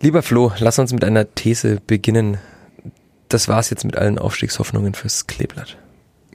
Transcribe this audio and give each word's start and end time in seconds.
Lieber 0.00 0.22
Flo, 0.22 0.52
lass 0.58 0.78
uns 0.78 0.92
mit 0.92 1.04
einer 1.04 1.34
These 1.34 1.80
beginnen. 1.86 2.36
Das 3.28 3.48
war's 3.48 3.70
jetzt 3.70 3.84
mit 3.84 3.96
allen 3.96 4.18
Aufstiegshoffnungen 4.18 4.92
fürs 4.92 5.26
Kleeblatt. 5.26 5.78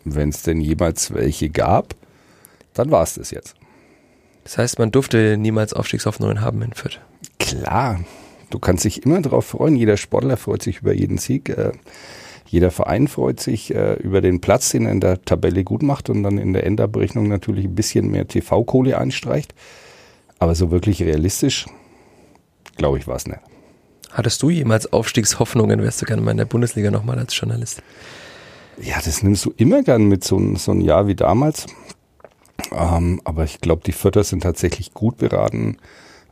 Wenn 0.03 0.29
es 0.29 0.41
denn 0.41 0.59
jemals 0.59 1.13
welche 1.13 1.49
gab, 1.51 1.95
dann 2.73 2.89
war 2.89 3.03
es 3.03 3.13
das 3.13 3.29
jetzt. 3.29 3.55
Das 4.43 4.57
heißt, 4.57 4.79
man 4.79 4.91
durfte 4.91 5.37
niemals 5.37 5.73
Aufstiegshoffnungen 5.73 6.41
haben 6.41 6.63
in 6.63 6.73
Fürth. 6.73 6.99
Klar, 7.37 7.99
du 8.49 8.57
kannst 8.57 8.83
dich 8.83 9.05
immer 9.05 9.21
darauf 9.21 9.45
freuen. 9.45 9.75
Jeder 9.75 9.95
Sportler 9.95 10.37
freut 10.37 10.63
sich 10.63 10.79
über 10.79 10.93
jeden 10.93 11.19
Sieg. 11.19 11.49
Äh, 11.49 11.73
jeder 12.47 12.71
Verein 12.71 13.07
freut 13.07 13.39
sich 13.39 13.73
äh, 13.75 13.93
über 13.93 14.21
den 14.21 14.41
Platz, 14.41 14.71
den 14.71 14.87
er 14.87 14.91
in 14.91 15.01
der 15.01 15.21
Tabelle 15.21 15.63
gut 15.63 15.83
macht 15.83 16.09
und 16.09 16.23
dann 16.23 16.39
in 16.39 16.53
der 16.53 16.65
Endabrechnung 16.65 17.27
natürlich 17.27 17.65
ein 17.65 17.75
bisschen 17.75 18.09
mehr 18.09 18.27
TV-Kohle 18.27 18.97
einstreicht. 18.97 19.53
Aber 20.39 20.55
so 20.55 20.71
wirklich 20.71 21.03
realistisch, 21.03 21.67
glaube 22.75 22.97
ich, 22.97 23.07
war 23.07 23.15
es 23.17 23.27
nicht. 23.27 23.39
Hattest 24.11 24.41
du 24.43 24.49
jemals 24.49 24.91
Aufstiegshoffnungen? 24.91 25.81
Wärst 25.81 26.01
du 26.01 26.05
gerne 26.05 26.21
mal 26.21 26.31
in 26.31 26.37
der 26.37 26.45
Bundesliga 26.45 26.91
nochmal 26.91 27.17
als 27.17 27.37
Journalist? 27.37 27.81
Ja, 28.81 28.95
das 29.03 29.23
nimmst 29.23 29.45
du 29.45 29.53
immer 29.57 29.83
gern 29.83 30.05
mit 30.05 30.23
so, 30.23 30.39
so 30.55 30.71
einem 30.71 30.81
Jahr 30.81 31.07
wie 31.07 31.15
damals. 31.15 31.67
Ähm, 32.71 33.21
aber 33.23 33.43
ich 33.43 33.61
glaube, 33.61 33.83
die 33.85 33.91
Vierter 33.91 34.23
sind 34.23 34.43
tatsächlich 34.43 34.93
gut 34.93 35.17
beraten, 35.17 35.77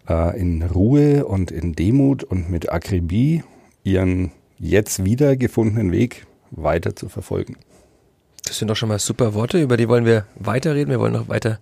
äh, 0.08 0.40
in 0.40 0.62
Ruhe 0.64 1.26
und 1.26 1.52
in 1.52 1.74
Demut 1.74 2.24
und 2.24 2.50
mit 2.50 2.72
Akribie 2.72 3.44
ihren 3.84 4.32
jetzt 4.58 5.06
wieder 5.06 5.36
gefundenen 5.38 5.92
Weg 5.92 6.26
weiter 6.52 6.96
zu 6.96 7.10
verfolgen. 7.10 7.58
Das 8.46 8.58
sind 8.58 8.68
doch 8.68 8.76
schon 8.76 8.90
mal 8.90 9.00
super 9.00 9.34
Worte, 9.36 9.62
über 9.62 9.78
die 9.78 9.88
wollen 9.88 10.06
wir 10.06 10.26
weiterreden. 10.36 10.90
Wir 10.90 11.00
wollen 11.00 11.14
noch 11.14 11.30
weiter 11.30 11.60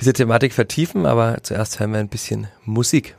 diese 0.00 0.12
Thematik 0.12 0.52
vertiefen, 0.52 1.06
aber 1.06 1.38
zuerst 1.42 1.78
hören 1.78 1.92
wir 1.92 2.00
ein 2.00 2.08
bisschen 2.08 2.48
Musik. 2.64 3.14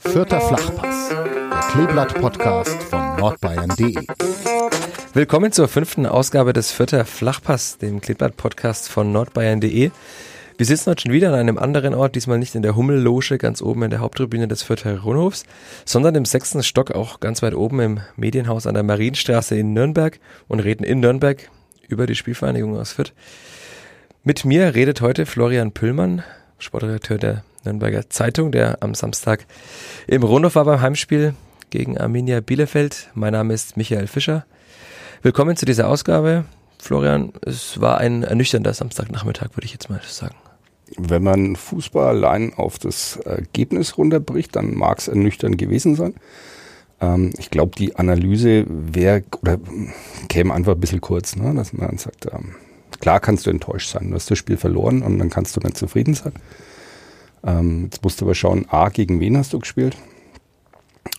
Vierter 0.00 0.40
Flachpass, 0.40 1.08
der 1.08 1.60
Kleeblatt-Podcast 1.72 2.82
von 2.82 3.16
nordbayern.de. 3.16 4.06
Willkommen 5.14 5.50
zur 5.50 5.68
fünften 5.68 6.04
Ausgabe 6.04 6.52
des 6.52 6.70
Vierter 6.70 7.04
Flachpass, 7.04 7.78
dem 7.78 8.00
Kleeblatt-Podcast 8.00 8.88
von 8.90 9.12
nordbayern.de. 9.12 9.90
Wir 10.58 10.66
sitzen 10.66 10.90
heute 10.90 11.02
schon 11.02 11.12
wieder 11.12 11.28
an 11.28 11.34
einem 11.36 11.56
anderen 11.56 11.94
Ort, 11.94 12.14
diesmal 12.14 12.38
nicht 12.38 12.54
in 12.54 12.62
der 12.62 12.76
Hummelloge 12.76 13.38
ganz 13.38 13.62
oben 13.62 13.84
in 13.84 13.90
der 13.90 14.00
Haupttribüne 14.00 14.46
des 14.46 14.62
Vierter 14.62 15.00
Rundhofs, 15.00 15.44
sondern 15.86 16.14
im 16.16 16.26
sechsten 16.26 16.62
Stock 16.62 16.90
auch 16.90 17.20
ganz 17.20 17.40
weit 17.42 17.54
oben 17.54 17.80
im 17.80 18.00
Medienhaus 18.16 18.66
an 18.66 18.74
der 18.74 18.82
Marienstraße 18.82 19.56
in 19.56 19.72
Nürnberg 19.72 20.20
und 20.48 20.60
reden 20.60 20.84
in 20.84 21.00
Nürnberg 21.00 21.50
über 21.88 22.06
die 22.06 22.16
Spielvereinigung 22.16 22.76
aus 22.76 22.92
Fürth. 22.92 23.14
Mit 24.22 24.44
mir 24.44 24.74
redet 24.74 25.00
heute 25.00 25.24
Florian 25.24 25.72
Püllmann, 25.72 26.22
Sportredakteur 26.60 27.18
der 27.18 27.44
Nürnberger 27.64 28.08
Zeitung, 28.10 28.52
der 28.52 28.82
am 28.82 28.94
Samstag 28.94 29.46
im 30.06 30.22
Rundhof 30.22 30.54
war 30.54 30.64
beim 30.64 30.80
Heimspiel 30.80 31.34
gegen 31.70 31.98
Arminia 31.98 32.40
Bielefeld. 32.40 33.10
Mein 33.14 33.32
Name 33.32 33.54
ist 33.54 33.76
Michael 33.76 34.06
Fischer. 34.06 34.44
Willkommen 35.22 35.56
zu 35.56 35.66
dieser 35.66 35.88
Ausgabe. 35.88 36.44
Florian, 36.78 37.32
es 37.44 37.80
war 37.80 37.98
ein 37.98 38.22
ernüchternder 38.22 38.72
Samstagnachmittag, 38.74 39.56
würde 39.56 39.64
ich 39.64 39.72
jetzt 39.72 39.90
mal 39.90 40.00
sagen. 40.06 40.36
Wenn 40.96 41.22
man 41.22 41.56
Fußball 41.56 42.08
allein 42.08 42.52
auf 42.54 42.78
das 42.78 43.16
Ergebnis 43.16 43.96
runterbricht, 43.96 44.56
dann 44.56 44.74
mag 44.74 44.98
es 44.98 45.08
ernüchternd 45.08 45.56
gewesen 45.56 45.94
sein. 45.94 46.14
Ähm, 47.00 47.32
ich 47.38 47.50
glaube, 47.50 47.72
die 47.76 47.96
Analyse 47.96 48.64
wäre 48.68 49.22
oder 49.40 49.58
käme 50.28 50.52
einfach 50.52 50.72
ein 50.72 50.80
bisschen 50.80 51.00
kurz, 51.00 51.36
ne? 51.36 51.54
dass 51.54 51.72
man 51.72 51.96
sagt, 51.98 52.26
ähm, 52.32 52.54
klar 52.98 53.20
kannst 53.20 53.46
du 53.46 53.50
enttäuscht 53.50 53.90
sein, 53.90 54.10
du 54.10 54.14
hast 54.14 54.30
das 54.30 54.38
Spiel 54.38 54.56
verloren 54.56 55.02
und 55.02 55.18
dann 55.18 55.30
kannst 55.30 55.56
du 55.56 55.60
nicht 55.60 55.76
zufrieden 55.76 56.14
sein. 56.14 56.32
Ähm, 57.44 57.84
jetzt 57.84 58.02
musst 58.02 58.20
du 58.20 58.24
aber 58.24 58.34
schauen, 58.34 58.66
A, 58.68 58.88
gegen 58.88 59.20
wen 59.20 59.36
hast 59.36 59.52
du 59.52 59.58
gespielt? 59.58 59.96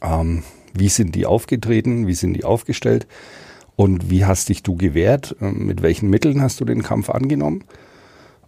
Ähm, 0.01 0.43
wie 0.73 0.89
sind 0.89 1.15
die 1.15 1.25
aufgetreten? 1.25 2.07
Wie 2.07 2.13
sind 2.13 2.33
die 2.33 2.43
aufgestellt? 2.43 3.07
Und 3.75 4.09
wie 4.09 4.25
hast 4.25 4.49
dich 4.49 4.63
du 4.63 4.75
gewehrt? 4.75 5.35
Ähm, 5.41 5.65
mit 5.65 5.81
welchen 5.81 6.09
Mitteln 6.09 6.41
hast 6.41 6.59
du 6.59 6.65
den 6.65 6.83
Kampf 6.83 7.09
angenommen? 7.09 7.63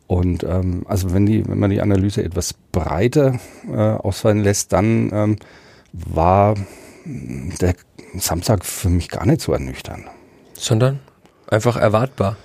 Und 0.08 0.44
ähm, 0.44 0.84
also 0.88 1.14
wenn, 1.14 1.26
die, 1.26 1.47
wenn 1.47 1.59
man 1.59 1.70
die 1.70 1.81
Analyse 1.81 2.24
etwas 2.24 2.53
breiter 2.72 3.40
äh, 3.68 3.78
ausfallen 3.78 4.44
lässt, 4.44 4.74
dann 4.74 5.09
ähm, 5.14 5.36
war 5.94 6.56
der 7.06 7.76
Samstag 8.16 8.66
für 8.66 8.90
mich 8.90 9.09
gar 9.09 9.26
nicht 9.26 9.42
so 9.42 9.53
ernüchternd. 9.53 10.06
Sondern 10.53 11.00
einfach 11.47 11.78
erwartbar. 11.78 12.38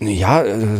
Ja, 0.00 0.42
äh, 0.42 0.78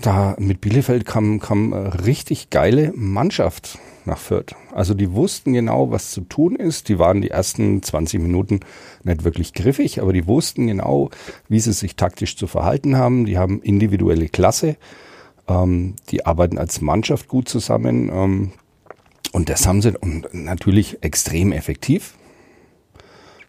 da 0.00 0.36
mit 0.38 0.60
Bielefeld 0.60 1.04
kam, 1.04 1.38
kam 1.38 1.72
richtig 1.72 2.50
geile 2.50 2.92
Mannschaft 2.94 3.78
nach 4.06 4.18
Fürth. 4.18 4.54
Also 4.72 4.94
die 4.94 5.12
wussten 5.12 5.52
genau, 5.52 5.90
was 5.90 6.10
zu 6.10 6.22
tun 6.22 6.56
ist. 6.56 6.88
Die 6.88 6.98
waren 6.98 7.20
die 7.20 7.30
ersten 7.30 7.82
20 7.82 8.20
Minuten 8.20 8.60
nicht 9.02 9.24
wirklich 9.24 9.52
griffig, 9.52 10.00
aber 10.00 10.12
die 10.12 10.26
wussten 10.26 10.66
genau, 10.66 11.10
wie 11.48 11.60
sie 11.60 11.72
sich 11.72 11.96
taktisch 11.96 12.36
zu 12.36 12.46
verhalten 12.46 12.96
haben. 12.96 13.26
Die 13.26 13.38
haben 13.38 13.62
individuelle 13.62 14.28
Klasse. 14.28 14.76
Ähm, 15.46 15.94
die 16.10 16.24
arbeiten 16.24 16.58
als 16.58 16.80
Mannschaft 16.80 17.28
gut 17.28 17.48
zusammen. 17.48 18.10
Ähm, 18.12 18.52
und 19.32 19.48
das 19.48 19.66
haben 19.66 19.82
sie 19.82 19.96
und 19.98 20.32
natürlich 20.32 21.02
extrem 21.02 21.52
effektiv. 21.52 22.14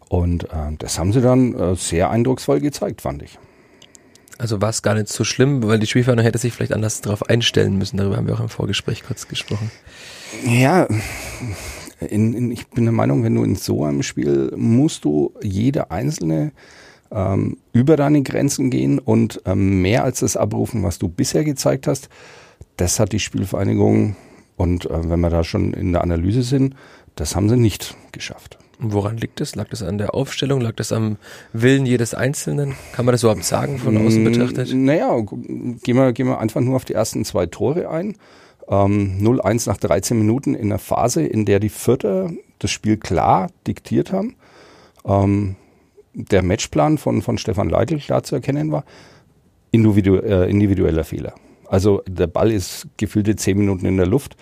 Und 0.08 0.44
äh, 0.44 0.76
das 0.78 0.98
haben 0.98 1.12
sie 1.12 1.20
dann 1.20 1.54
äh, 1.54 1.74
sehr 1.74 2.10
eindrucksvoll 2.10 2.60
gezeigt, 2.60 3.02
fand 3.02 3.22
ich. 3.22 3.38
Also 4.38 4.60
war 4.60 4.68
es 4.68 4.82
gar 4.82 4.94
nicht 4.94 5.08
so 5.08 5.24
schlimm, 5.24 5.62
weil 5.62 5.78
die 5.78 5.86
Spielverhandlung 5.86 6.24
hätte 6.24 6.38
sich 6.38 6.52
vielleicht 6.52 6.72
anders 6.72 7.00
darauf 7.00 7.28
einstellen 7.28 7.78
müssen. 7.78 7.96
Darüber 7.96 8.16
haben 8.16 8.26
wir 8.26 8.34
auch 8.34 8.40
im 8.40 8.48
Vorgespräch 8.48 9.02
kurz 9.04 9.28
gesprochen. 9.28 9.70
Ja, 10.44 10.86
in, 12.00 12.34
in, 12.34 12.50
ich 12.50 12.66
bin 12.68 12.84
der 12.84 12.92
Meinung, 12.92 13.24
wenn 13.24 13.34
du 13.34 13.44
in 13.44 13.56
so 13.56 13.84
einem 13.84 14.02
Spiel 14.02 14.52
musst 14.56 15.04
du 15.04 15.32
jede 15.42 15.90
einzelne 15.90 16.52
ähm, 17.10 17.56
über 17.72 17.96
deine 17.96 18.22
Grenzen 18.22 18.70
gehen 18.70 18.98
und 18.98 19.40
ähm, 19.46 19.80
mehr 19.80 20.04
als 20.04 20.20
das 20.20 20.36
abrufen, 20.36 20.82
was 20.82 20.98
du 20.98 21.08
bisher 21.08 21.44
gezeigt 21.44 21.86
hast. 21.86 22.08
Das 22.76 23.00
hat 23.00 23.12
die 23.12 23.20
Spielvereinigung 23.20 24.16
und 24.56 24.86
äh, 24.86 25.08
wenn 25.08 25.20
wir 25.20 25.30
da 25.30 25.44
schon 25.44 25.72
in 25.72 25.92
der 25.92 26.02
Analyse 26.02 26.42
sind, 26.42 26.74
das 27.14 27.36
haben 27.36 27.48
sie 27.48 27.56
nicht 27.56 27.96
geschafft. 28.12 28.58
Woran 28.78 29.16
liegt 29.16 29.40
es? 29.40 29.54
Lag 29.54 29.68
das 29.68 29.82
an 29.82 29.98
der 29.98 30.14
Aufstellung? 30.14 30.60
Lag 30.60 30.74
das 30.76 30.92
am 30.92 31.16
Willen 31.52 31.86
jedes 31.86 32.14
Einzelnen? 32.14 32.74
Kann 32.92 33.06
man 33.06 33.12
das 33.12 33.22
überhaupt 33.22 33.44
sagen, 33.44 33.78
von 33.78 33.96
außen 33.96 34.22
betrachtet? 34.22 34.74
Naja, 34.74 35.18
gehen 35.18 35.80
wir, 35.96 36.12
gehen 36.12 36.26
wir 36.26 36.38
einfach 36.38 36.60
nur 36.60 36.76
auf 36.76 36.84
die 36.84 36.92
ersten 36.92 37.24
zwei 37.24 37.46
Tore 37.46 37.88
ein. 37.88 38.16
Ähm, 38.68 39.18
0-1 39.20 39.68
nach 39.68 39.78
13 39.78 40.18
Minuten 40.18 40.54
in 40.54 40.66
einer 40.66 40.78
Phase, 40.78 41.24
in 41.24 41.44
der 41.44 41.60
die 41.60 41.68
Vierter 41.68 42.30
das 42.58 42.70
Spiel 42.70 42.96
klar 42.96 43.48
diktiert 43.66 44.12
haben. 44.12 44.36
Ähm, 45.04 45.56
der 46.12 46.42
Matchplan 46.42 46.98
von, 46.98 47.22
von 47.22 47.38
Stefan 47.38 47.68
Leitl 47.68 47.98
klar 47.98 48.22
zu 48.22 48.34
erkennen 48.34 48.72
war, 48.72 48.84
individu 49.70 50.16
äh, 50.16 50.50
individueller 50.50 51.04
Fehler. 51.04 51.34
Also 51.68 52.02
der 52.06 52.26
Ball 52.26 52.50
ist 52.50 52.88
gefühlte 52.96 53.36
10 53.36 53.58
Minuten 53.58 53.86
in 53.86 53.96
der 53.96 54.06
Luft 54.06 54.36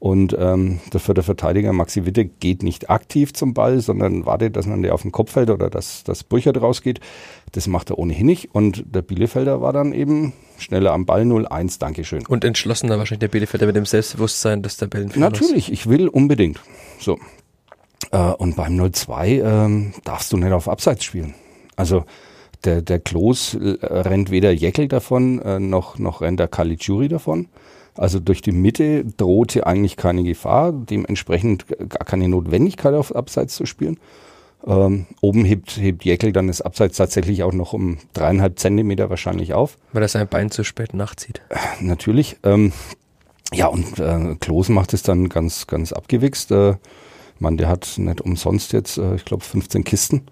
und 0.00 0.36
ähm, 0.38 0.78
der 0.92 1.00
vierte 1.00 1.24
Verteidiger 1.24 1.72
Maxi 1.72 2.06
Witte 2.06 2.24
geht 2.24 2.62
nicht 2.62 2.88
aktiv 2.88 3.32
zum 3.32 3.52
Ball, 3.52 3.80
sondern 3.80 4.26
wartet, 4.26 4.54
dass 4.54 4.66
man 4.66 4.82
der 4.82 4.94
auf 4.94 5.02
den 5.02 5.10
Kopf 5.10 5.32
fällt 5.32 5.50
oder 5.50 5.70
dass 5.70 6.04
das 6.04 6.22
Brüchert 6.22 6.60
rausgeht. 6.60 7.00
Das 7.52 7.66
macht 7.66 7.90
er 7.90 7.98
ohnehin 7.98 8.26
nicht. 8.26 8.54
Und 8.54 8.84
der 8.94 9.02
Bielefelder 9.02 9.60
war 9.60 9.72
dann 9.72 9.92
eben 9.92 10.34
schneller 10.56 10.92
am 10.92 11.04
Ball 11.04 11.22
0-1, 11.22 11.80
Dankeschön. 11.80 12.24
Und 12.26 12.44
entschlossener 12.44 12.98
wahrscheinlich 12.98 13.20
der 13.20 13.28
Bielefelder 13.28 13.66
mit 13.66 13.74
dem 13.74 13.86
Selbstbewusstsein, 13.86 14.62
dass 14.62 14.76
der 14.76 14.88
Tabellenführer 14.88 15.30
Natürlich, 15.30 15.72
ich 15.72 15.88
will 15.88 16.06
unbedingt. 16.06 16.60
So. 17.00 17.18
Äh, 18.12 18.18
und 18.18 18.54
beim 18.54 18.78
0-2 18.78 19.42
ähm, 19.42 19.94
darfst 20.04 20.32
du 20.32 20.36
nicht 20.36 20.52
auf 20.52 20.68
Abseits 20.68 21.04
spielen. 21.04 21.34
Also 21.74 22.04
der, 22.64 22.82
der 22.82 23.00
Klos 23.00 23.54
äh, 23.54 23.78
rennt 23.82 24.30
weder 24.30 24.52
Jeckel 24.52 24.86
davon, 24.86 25.40
äh, 25.40 25.58
noch, 25.58 25.98
noch 25.98 26.20
rennt 26.20 26.38
der 26.38 26.48
Caligiuri 26.48 27.08
davon. 27.08 27.48
Also 27.98 28.20
durch 28.20 28.40
die 28.42 28.52
Mitte 28.52 29.04
drohte 29.04 29.66
eigentlich 29.66 29.96
keine 29.96 30.22
Gefahr, 30.22 30.72
dementsprechend 30.72 31.66
gar 31.66 32.04
keine 32.04 32.28
Notwendigkeit 32.28 32.94
auf 32.94 33.14
Abseits 33.14 33.56
zu 33.56 33.66
spielen. 33.66 33.98
Ähm, 34.66 35.06
oben 35.20 35.44
hebt, 35.44 35.76
hebt 35.76 36.04
Jäckel 36.04 36.32
dann 36.32 36.46
das 36.46 36.60
Abseits 36.60 36.96
tatsächlich 36.96 37.42
auch 37.42 37.52
noch 37.52 37.72
um 37.72 37.98
dreieinhalb 38.12 38.58
Zentimeter 38.58 39.10
wahrscheinlich 39.10 39.52
auf. 39.52 39.76
Weil 39.92 40.02
er 40.02 40.08
sein 40.08 40.28
Bein 40.28 40.50
zu 40.50 40.64
spät 40.64 40.94
nachzieht. 40.94 41.42
Äh, 41.48 41.56
natürlich. 41.80 42.36
Ähm, 42.44 42.72
ja, 43.52 43.66
und 43.66 43.98
äh, 43.98 44.36
Klose 44.38 44.72
macht 44.72 44.94
es 44.94 45.02
dann 45.02 45.28
ganz, 45.28 45.66
ganz 45.66 45.92
abgewichst. 45.92 46.52
Äh, 46.52 46.76
man, 47.40 47.56
der 47.56 47.68
hat 47.68 47.94
nicht 47.96 48.20
umsonst 48.20 48.72
jetzt, 48.72 48.98
äh, 48.98 49.16
ich 49.16 49.24
glaube, 49.24 49.42
15 49.42 49.82
Kisten 49.84 50.22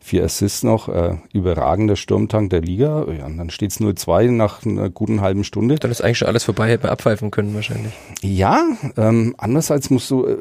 vier 0.00 0.24
Assists 0.24 0.62
noch, 0.62 0.88
äh, 0.88 1.16
überragender 1.32 1.94
Sturmtank 1.94 2.50
der 2.50 2.62
Liga. 2.62 3.06
Ja, 3.12 3.26
und 3.26 3.36
dann 3.36 3.50
steht 3.50 3.70
es 3.70 3.80
0-2 3.80 4.30
nach 4.30 4.64
einer 4.64 4.88
guten 4.88 5.20
halben 5.20 5.44
Stunde. 5.44 5.76
Dann 5.76 5.90
ist 5.90 6.00
eigentlich 6.00 6.18
schon 6.18 6.28
alles 6.28 6.44
vorbei, 6.44 6.70
hätte 6.70 6.84
man 6.84 6.92
abpfeifen 6.92 7.30
können 7.30 7.54
wahrscheinlich. 7.54 7.92
Ja, 8.22 8.64
ähm, 8.96 9.34
andererseits 9.38 9.90
musst 9.90 10.10
du 10.10 10.26
äh, 10.26 10.36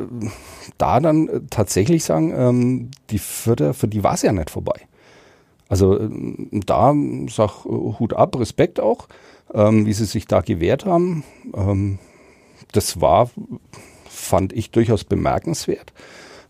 da 0.77 0.99
dann 0.99 1.27
äh, 1.27 1.41
tatsächlich 1.49 2.05
sagen, 2.05 2.33
ähm, 2.35 2.91
die 3.09 3.19
Vierter, 3.19 3.73
für 3.73 3.87
die 3.87 4.03
war 4.03 4.13
es 4.13 4.21
ja 4.21 4.31
nicht 4.31 4.49
vorbei. 4.49 4.79
Also 5.67 5.99
äh, 5.99 6.09
da 6.51 6.95
sag 7.29 7.65
äh, 7.65 7.69
Hut 7.99 8.13
ab, 8.13 8.39
Respekt 8.39 8.79
auch, 8.79 9.07
ähm, 9.53 9.85
wie 9.85 9.93
sie 9.93 10.05
sich 10.05 10.25
da 10.25 10.39
gewehrt 10.39 10.85
haben. 10.85 11.23
Ähm, 11.53 11.99
das 12.71 13.01
war, 13.01 13.29
fand 14.09 14.53
ich 14.53 14.71
durchaus 14.71 15.03
bemerkenswert. 15.03 15.93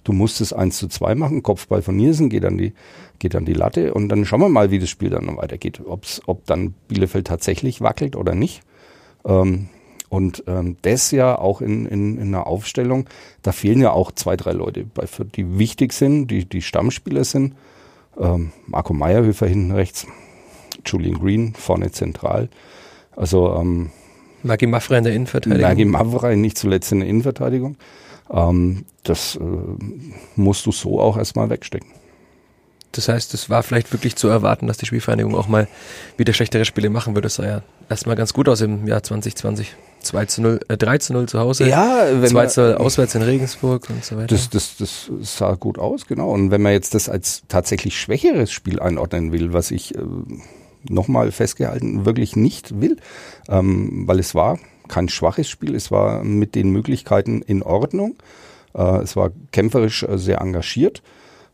Du 0.03 0.13
musstest 0.13 0.53
1 0.53 0.77
zu 0.77 0.87
2 0.87 1.15
machen, 1.15 1.43
Kopfball 1.43 1.81
von 1.81 1.95
Nielsen 1.95 2.29
geht 2.29 2.45
an 2.45 2.57
die, 2.57 2.73
geht 3.19 3.35
an 3.35 3.45
die 3.45 3.53
Latte 3.53 3.93
und 3.93 4.09
dann 4.09 4.25
schauen 4.25 4.41
wir 4.41 4.49
mal, 4.49 4.71
wie 4.71 4.79
das 4.79 4.89
Spiel 4.89 5.09
dann 5.09 5.37
weitergeht. 5.37 5.81
Ob's, 5.85 6.21
ob 6.25 6.45
dann 6.45 6.73
Bielefeld 6.87 7.27
tatsächlich 7.27 7.81
wackelt 7.81 8.15
oder 8.15 8.35
nicht. 8.35 8.61
Ähm, 9.25 9.69
und 10.09 10.43
ähm, 10.47 10.77
das 10.81 11.11
ja 11.11 11.37
auch 11.37 11.61
in, 11.61 11.85
in, 11.85 12.17
in 12.17 12.29
einer 12.29 12.47
Aufstellung, 12.47 13.07
da 13.43 13.51
fehlen 13.51 13.79
ja 13.79 13.91
auch 13.91 14.11
zwei, 14.11 14.35
drei 14.35 14.53
Leute, 14.53 14.85
bei, 14.85 15.05
die 15.35 15.59
wichtig 15.59 15.93
sind, 15.93 16.29
die, 16.29 16.45
die 16.45 16.63
Stammspieler 16.63 17.23
sind. 17.23 17.55
Ähm, 18.19 18.51
Marco 18.65 18.93
Meyerhöfer 18.93 19.45
hinten 19.45 19.71
rechts, 19.71 20.07
Julian 20.85 21.19
Green 21.19 21.53
vorne 21.53 21.91
zentral. 21.91 22.49
Also 23.15 23.53
ähm, 23.55 23.91
Maggi 24.43 24.65
Maffrey 24.65 24.97
in 24.97 25.03
der 25.03 25.13
Innenverteidigung. 25.13 25.61
Maggi 25.61 25.85
Maffrey 25.85 26.35
nicht 26.35 26.57
zuletzt 26.57 26.91
in 26.91 27.01
der 27.01 27.09
Innenverteidigung. 27.09 27.75
Ähm, 28.31 28.85
das 29.03 29.35
äh, 29.35 29.39
musst 30.35 30.65
du 30.65 30.71
so 30.71 30.99
auch 30.99 31.17
erstmal 31.17 31.49
wegstecken. 31.49 31.89
Das 32.91 33.07
heißt, 33.07 33.33
es 33.35 33.49
war 33.49 33.61
vielleicht 33.61 33.91
wirklich 33.93 34.15
zu 34.15 34.27
erwarten, 34.27 34.65
dass 34.65 34.77
die 34.77 34.87
Spielvereinigung 34.87 35.35
auch 35.35 35.47
mal 35.47 35.67
wieder 36.17 36.33
schlechtere 36.33 36.65
Spiele 36.65 36.89
machen 36.89 37.13
würde. 37.13 37.27
Es 37.27 37.35
sah 37.35 37.45
ja 37.45 37.61
erstmal 37.87 38.15
ganz 38.15 38.33
gut 38.33 38.49
aus 38.49 38.61
im 38.61 38.87
Jahr 38.87 39.03
2020. 39.03 39.75
2 40.01 40.25
zu 40.25 40.41
0, 40.41 40.59
äh, 40.69 40.77
3 40.77 40.97
zu 40.97 41.13
0 41.13 41.27
zu 41.27 41.39
Hause, 41.39 41.67
ja, 41.67 42.05
wenn 42.09 42.29
2 42.29 42.47
zu 42.47 42.61
0 42.61 42.75
auswärts 42.75 43.15
in 43.15 43.21
Regensburg 43.21 43.89
und 43.89 44.03
so 44.03 44.15
weiter. 44.15 44.27
Das, 44.27 44.49
das, 44.49 44.77
das 44.77 45.11
sah 45.21 45.55
gut 45.55 45.77
aus, 45.77 46.07
genau. 46.07 46.31
Und 46.31 46.51
wenn 46.51 46.61
man 46.61 46.71
jetzt 46.71 46.95
das 46.95 47.09
als 47.09 47.43
tatsächlich 47.49 47.99
schwächeres 47.99 48.51
Spiel 48.51 48.79
einordnen 48.79 49.33
will, 49.33 49.51
was 49.51 49.71
ich 49.71 49.95
äh, 49.95 49.99
nochmal 50.87 51.31
festgehalten 51.31 52.05
wirklich 52.05 52.35
nicht 52.35 52.79
will, 52.79 52.97
ähm, 53.49 54.07
weil 54.07 54.19
es 54.19 54.33
war 54.35 54.57
kein 54.89 55.07
schwaches 55.07 55.47
Spiel, 55.47 55.75
es 55.75 55.91
war 55.91 56.23
mit 56.23 56.55
den 56.55 56.71
Möglichkeiten 56.71 57.41
in 57.41 57.63
Ordnung, 57.63 58.15
äh, 58.73 59.01
es 59.01 59.15
war 59.15 59.31
kämpferisch 59.51 60.03
äh, 60.03 60.17
sehr 60.17 60.41
engagiert. 60.41 61.01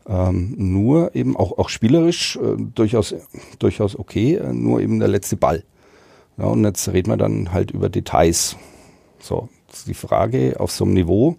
Ähm, 0.08 0.54
nur 0.56 1.16
eben 1.16 1.36
auch, 1.36 1.58
auch 1.58 1.68
spielerisch 1.68 2.36
äh, 2.36 2.56
durchaus, 2.74 3.14
durchaus 3.58 3.98
okay, 3.98 4.36
äh, 4.36 4.52
nur 4.52 4.80
eben 4.80 5.00
der 5.00 5.08
letzte 5.08 5.36
Ball. 5.36 5.64
Ja, 6.38 6.44
und 6.44 6.64
jetzt 6.64 6.88
reden 6.88 7.10
wir 7.10 7.16
dann 7.16 7.52
halt 7.52 7.72
über 7.72 7.88
Details. 7.88 8.56
So, 9.18 9.48
die 9.86 9.94
Frage 9.94 10.60
auf 10.60 10.70
so 10.70 10.84
einem 10.84 10.94
Niveau, 10.94 11.36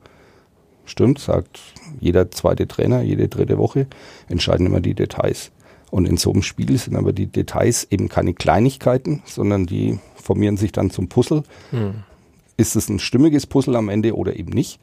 stimmt, 0.86 1.20
sagt 1.20 1.60
jeder 2.02 2.30
zweite 2.32 2.68
Trainer, 2.68 3.02
jede 3.02 3.30
dritte 3.30 3.58
Woche, 3.58 3.88
entscheiden 4.28 4.66
immer 4.66 4.82
die 4.82 4.96
Details. 4.96 5.52
Und 5.90 6.06
in 6.06 6.18
so 6.18 6.32
einem 6.32 6.44
Spiel 6.44 6.78
sind 6.78 6.96
aber 6.96 7.14
die 7.14 7.28
Details 7.28 7.88
eben 7.90 8.10
keine 8.10 8.34
Kleinigkeiten, 8.34 9.22
sondern 9.26 9.66
die 9.66 10.00
formieren 10.16 10.58
sich 10.58 10.72
dann 10.72 10.90
zum 10.90 11.08
Puzzle. 11.08 11.44
Hm. 11.72 12.04
Ist 12.58 12.76
es 12.76 12.90
ein 12.90 13.00
stimmiges 13.00 13.46
Puzzle 13.46 13.76
am 13.76 13.90
Ende 13.90 14.16
oder 14.16 14.36
eben 14.36 14.52
nicht? 14.52 14.80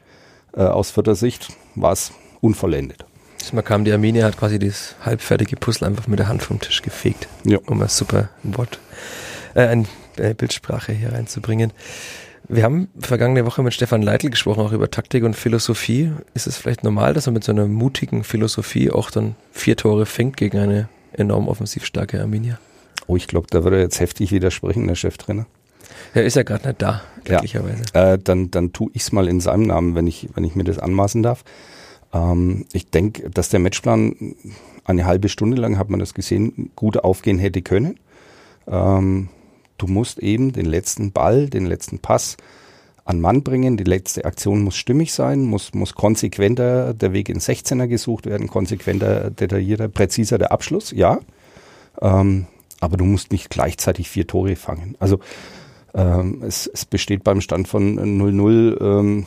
Äh, 0.54 0.62
aus 0.62 0.90
vierter 0.90 1.14
Sicht 1.14 1.48
war 1.74 1.92
es 1.92 2.12
unvollendet. 2.40 3.04
Man 3.52 3.64
kam, 3.64 3.84
die 3.84 3.92
Arminia 3.92 4.24
hat 4.24 4.38
quasi 4.38 4.58
das 4.58 4.94
halbfertige 5.04 5.56
Puzzle 5.56 5.86
einfach 5.86 6.06
mit 6.06 6.18
der 6.18 6.28
Hand 6.28 6.42
vom 6.42 6.60
Tisch 6.60 6.80
gefegt, 6.80 7.28
ja. 7.44 7.58
um 7.66 7.82
ein 7.82 7.88
super 7.88 8.30
Wort, 8.42 8.78
äh, 9.54 9.66
ein 9.66 9.86
äh, 10.16 10.32
Bildsprache 10.32 10.92
hier 10.92 11.12
reinzubringen. 11.12 11.72
Wir 12.48 12.62
haben 12.62 12.88
vergangene 12.98 13.46
Woche 13.46 13.62
mit 13.62 13.72
Stefan 13.72 14.02
Leitl 14.02 14.28
gesprochen, 14.28 14.60
auch 14.60 14.72
über 14.72 14.90
Taktik 14.90 15.24
und 15.24 15.34
Philosophie. 15.34 16.12
Ist 16.34 16.46
es 16.46 16.56
vielleicht 16.56 16.84
normal, 16.84 17.14
dass 17.14 17.26
man 17.26 17.34
mit 17.34 17.44
so 17.44 17.52
einer 17.52 17.66
mutigen 17.66 18.22
Philosophie 18.22 18.90
auch 18.90 19.10
dann 19.10 19.34
vier 19.50 19.76
Tore 19.76 20.04
fängt 20.04 20.36
gegen 20.36 20.58
eine 20.58 20.88
enorm 21.12 21.48
offensiv 21.48 21.86
starke 21.86 22.20
Arminia? 22.20 22.58
Oh, 23.06 23.16
ich 23.16 23.28
glaube, 23.28 23.46
da 23.50 23.64
würde 23.64 23.76
er 23.76 23.82
jetzt 23.82 24.00
heftig 24.00 24.30
widersprechen, 24.30 24.86
der 24.86 24.94
Cheftrainer. 24.94 25.46
Er 26.12 26.24
ist 26.24 26.36
ja 26.36 26.42
gerade 26.42 26.68
nicht 26.68 26.82
da, 26.82 27.02
glücklicherweise. 27.24 27.82
Ja, 27.94 28.12
äh, 28.12 28.18
dann 28.22 28.50
dann 28.50 28.72
tue 28.72 28.90
ich 28.94 29.02
es 29.02 29.12
mal 29.12 29.28
in 29.28 29.40
seinem 29.40 29.62
Namen, 29.62 29.94
wenn 29.94 30.06
ich, 30.06 30.28
wenn 30.34 30.44
ich 30.44 30.54
mir 30.54 30.64
das 30.64 30.78
anmaßen 30.78 31.22
darf. 31.22 31.44
Ähm, 32.12 32.66
ich 32.72 32.90
denke, 32.90 33.30
dass 33.30 33.48
der 33.48 33.60
Matchplan 33.60 34.34
eine 34.84 35.06
halbe 35.06 35.28
Stunde 35.28 35.56
lang, 35.56 35.78
hat 35.78 35.90
man 35.90 36.00
das 36.00 36.14
gesehen, 36.14 36.70
gut 36.76 36.98
aufgehen 36.98 37.38
hätte 37.38 37.62
können. 37.62 37.98
Ähm, 38.66 39.28
Du 39.78 39.86
musst 39.86 40.18
eben 40.18 40.52
den 40.52 40.66
letzten 40.66 41.12
Ball, 41.12 41.48
den 41.48 41.66
letzten 41.66 41.98
Pass 41.98 42.36
an 43.04 43.20
Mann 43.20 43.42
bringen. 43.42 43.76
Die 43.76 43.84
letzte 43.84 44.24
Aktion 44.24 44.62
muss 44.62 44.76
stimmig 44.76 45.12
sein, 45.12 45.42
muss, 45.42 45.74
muss 45.74 45.94
konsequenter 45.94 46.94
der 46.94 47.12
Weg 47.12 47.28
in 47.28 47.38
16er 47.38 47.86
gesucht 47.86 48.26
werden, 48.26 48.48
konsequenter, 48.48 49.30
detaillierter, 49.30 49.88
präziser 49.88 50.38
der 50.38 50.52
Abschluss, 50.52 50.90
ja. 50.90 51.20
Ähm, 52.00 52.46
aber 52.80 52.96
du 52.96 53.04
musst 53.04 53.32
nicht 53.32 53.50
gleichzeitig 53.50 54.08
vier 54.10 54.26
Tore 54.26 54.56
fangen. 54.56 54.96
Also 54.98 55.20
ähm, 55.94 56.42
es, 56.42 56.66
es, 56.66 56.84
besteht 56.84 57.24
beim 57.24 57.40
Stand 57.40 57.68
von 57.68 57.98
0-0 57.98 58.80
ähm, 58.80 59.26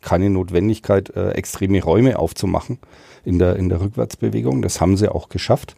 keine 0.00 0.30
Notwendigkeit, 0.30 1.10
äh, 1.16 1.30
extreme 1.30 1.82
Räume 1.82 2.18
aufzumachen 2.18 2.78
in 3.24 3.38
der, 3.38 3.56
in 3.56 3.68
der 3.68 3.80
Rückwärtsbewegung. 3.80 4.62
Das 4.62 4.80
haben 4.80 4.96
sie 4.96 5.12
auch 5.12 5.28
geschafft. 5.28 5.76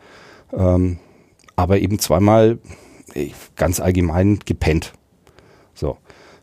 Ähm, 0.52 0.98
aber 1.56 1.78
eben 1.78 1.98
zweimal 1.98 2.58
ganz 3.56 3.80
allgemein 3.80 4.38
gepennt. 4.44 4.92
So. 5.74 5.96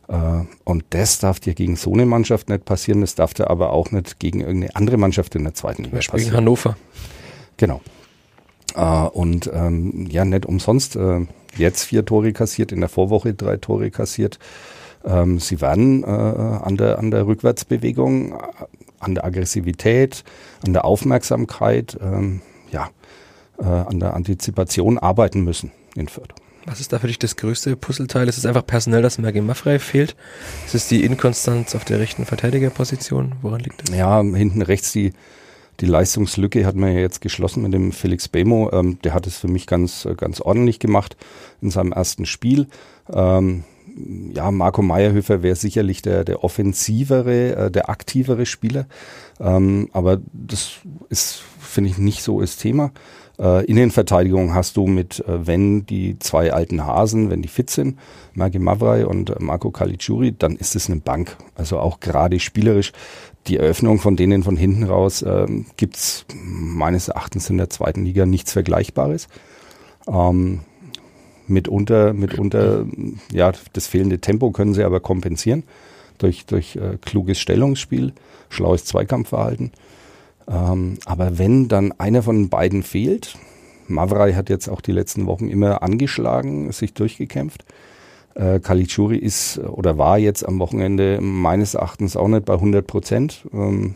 Äh, 0.08 0.44
und 0.64 0.84
das 0.90 1.18
darf 1.18 1.38
dir 1.38 1.54
gegen 1.54 1.76
so 1.76 1.92
eine 1.92 2.06
Mannschaft 2.06 2.48
nicht 2.48 2.64
passieren, 2.64 3.02
das 3.02 3.14
darf 3.14 3.34
dir 3.34 3.50
aber 3.50 3.72
auch 3.72 3.90
nicht 3.90 4.18
gegen 4.18 4.40
irgendeine 4.40 4.74
andere 4.74 4.96
Mannschaft 4.96 5.34
in 5.34 5.44
der 5.44 5.54
zweiten 5.54 5.84
Liga 5.84 5.98
passieren. 5.98 6.20
Gegen 6.24 6.36
Hannover. 6.36 6.76
Genau. 7.56 7.80
Äh, 8.74 8.80
und 8.80 9.50
ähm, 9.52 10.06
ja, 10.10 10.24
nicht 10.24 10.46
umsonst. 10.46 10.96
Äh, 10.96 11.26
jetzt 11.56 11.84
vier 11.84 12.04
Tore 12.04 12.32
kassiert, 12.32 12.72
in 12.72 12.80
der 12.80 12.88
Vorwoche 12.88 13.34
drei 13.34 13.56
Tore 13.56 13.90
kassiert. 13.90 14.38
Ähm, 15.04 15.38
sie 15.38 15.60
werden 15.60 16.04
an, 16.04 16.76
der, 16.76 16.98
an 16.98 17.10
der 17.10 17.26
Rückwärtsbewegung, 17.26 18.36
an 18.98 19.14
der 19.14 19.24
Aggressivität, 19.24 20.24
an 20.66 20.72
der 20.72 20.84
Aufmerksamkeit, 20.84 21.96
ähm, 22.02 22.42
ja, 22.70 22.90
an 23.58 23.98
der 23.98 24.14
Antizipation 24.14 24.98
arbeiten 24.98 25.42
müssen 25.42 25.72
in 25.96 26.06
Fürth. 26.06 26.34
Was 26.68 26.80
ist 26.80 26.92
da 26.92 26.98
für 26.98 27.06
dich 27.06 27.18
das 27.18 27.36
größte 27.36 27.76
Puzzleteil? 27.76 28.28
Ist 28.28 28.36
es 28.36 28.44
einfach 28.44 28.66
personell, 28.66 29.00
dass 29.00 29.16
Mergi 29.16 29.40
Maffrey 29.40 29.78
fehlt? 29.78 30.14
Ist 30.66 30.74
es 30.74 30.86
die 30.86 31.02
Inkonstanz 31.02 31.74
auf 31.74 31.86
der 31.86 31.98
rechten 31.98 32.26
Verteidigerposition? 32.26 33.32
Woran 33.40 33.60
liegt 33.60 33.88
das? 33.88 33.96
Ja, 33.96 34.20
hinten 34.20 34.60
rechts 34.60 34.92
die, 34.92 35.14
die 35.80 35.86
Leistungslücke 35.86 36.66
hat 36.66 36.76
man 36.76 36.92
ja 36.92 37.00
jetzt 37.00 37.22
geschlossen 37.22 37.62
mit 37.62 37.72
dem 37.72 37.90
Felix 37.92 38.28
Bemo. 38.28 38.70
Ähm, 38.70 38.98
der 39.02 39.14
hat 39.14 39.26
es 39.26 39.38
für 39.38 39.48
mich 39.48 39.66
ganz, 39.66 40.06
ganz 40.18 40.42
ordentlich 40.42 40.78
gemacht 40.78 41.16
in 41.62 41.70
seinem 41.70 41.92
ersten 41.92 42.26
Spiel. 42.26 42.66
Ähm, 43.10 43.64
ja, 44.34 44.50
Marco 44.50 44.82
Meyerhöfer 44.82 45.42
wäre 45.42 45.56
sicherlich 45.56 46.02
der, 46.02 46.24
der 46.24 46.44
offensivere, 46.44 47.56
äh, 47.56 47.70
der 47.70 47.88
aktivere 47.88 48.44
Spieler. 48.44 48.86
Ähm, 49.40 49.88
aber 49.92 50.20
das 50.32 50.72
ist, 51.08 51.42
finde 51.58 51.88
ich, 51.88 51.96
nicht 51.96 52.22
so 52.22 52.42
das 52.42 52.58
Thema. 52.58 52.92
Äh, 53.38 53.64
Innenverteidigung 53.66 54.54
hast 54.54 54.76
du 54.76 54.86
mit, 54.86 55.20
äh, 55.20 55.46
wenn 55.46 55.86
die 55.86 56.18
zwei 56.18 56.52
alten 56.52 56.84
Hasen, 56.84 57.30
wenn 57.30 57.42
die 57.42 57.48
fit 57.48 57.70
sind, 57.70 57.98
Maggi 58.34 58.58
Mavrai 58.58 59.06
und 59.06 59.30
äh, 59.30 59.36
Marco 59.38 59.70
Caligiuri, 59.70 60.34
dann 60.36 60.56
ist 60.56 60.74
es 60.74 60.90
eine 60.90 61.00
Bank. 61.00 61.36
Also 61.54 61.78
auch 61.78 62.00
gerade 62.00 62.40
spielerisch. 62.40 62.92
Die 63.46 63.56
Eröffnung 63.56 63.98
von 63.98 64.16
denen 64.16 64.42
von 64.42 64.56
hinten 64.56 64.84
raus 64.84 65.22
äh, 65.22 65.46
gibt 65.76 66.26
meines 66.34 67.08
Erachtens 67.08 67.48
in 67.48 67.58
der 67.58 67.70
zweiten 67.70 68.04
Liga 68.04 68.26
nichts 68.26 68.52
Vergleichbares. 68.52 69.28
Ähm, 70.08 70.60
mitunter, 71.46 72.12
mitunter, 72.12 72.84
ja, 73.32 73.52
das 73.72 73.86
fehlende 73.86 74.20
Tempo 74.20 74.50
können 74.50 74.74
sie 74.74 74.84
aber 74.84 75.00
kompensieren 75.00 75.62
durch, 76.18 76.44
durch 76.46 76.76
äh, 76.76 76.98
kluges 77.00 77.38
Stellungsspiel, 77.38 78.12
schlaues 78.48 78.84
Zweikampfverhalten. 78.84 79.70
Ähm, 80.48 80.98
aber 81.04 81.38
wenn 81.38 81.68
dann 81.68 81.92
einer 81.92 82.22
von 82.22 82.48
beiden 82.48 82.82
fehlt, 82.82 83.36
Mavrai 83.86 84.34
hat 84.34 84.50
jetzt 84.50 84.68
auch 84.68 84.80
die 84.80 84.92
letzten 84.92 85.26
Wochen 85.26 85.48
immer 85.48 85.82
angeschlagen, 85.82 86.72
sich 86.72 86.94
durchgekämpft. 86.94 87.64
Äh, 88.34 88.60
Kalichuri 88.60 89.16
ist 89.16 89.58
oder 89.58 89.98
war 89.98 90.18
jetzt 90.18 90.46
am 90.46 90.58
Wochenende 90.58 91.20
meines 91.20 91.74
Erachtens 91.74 92.16
auch 92.16 92.28
nicht 92.28 92.44
bei 92.44 92.54
100 92.54 92.86
Prozent. 92.86 93.46
Ähm, 93.52 93.94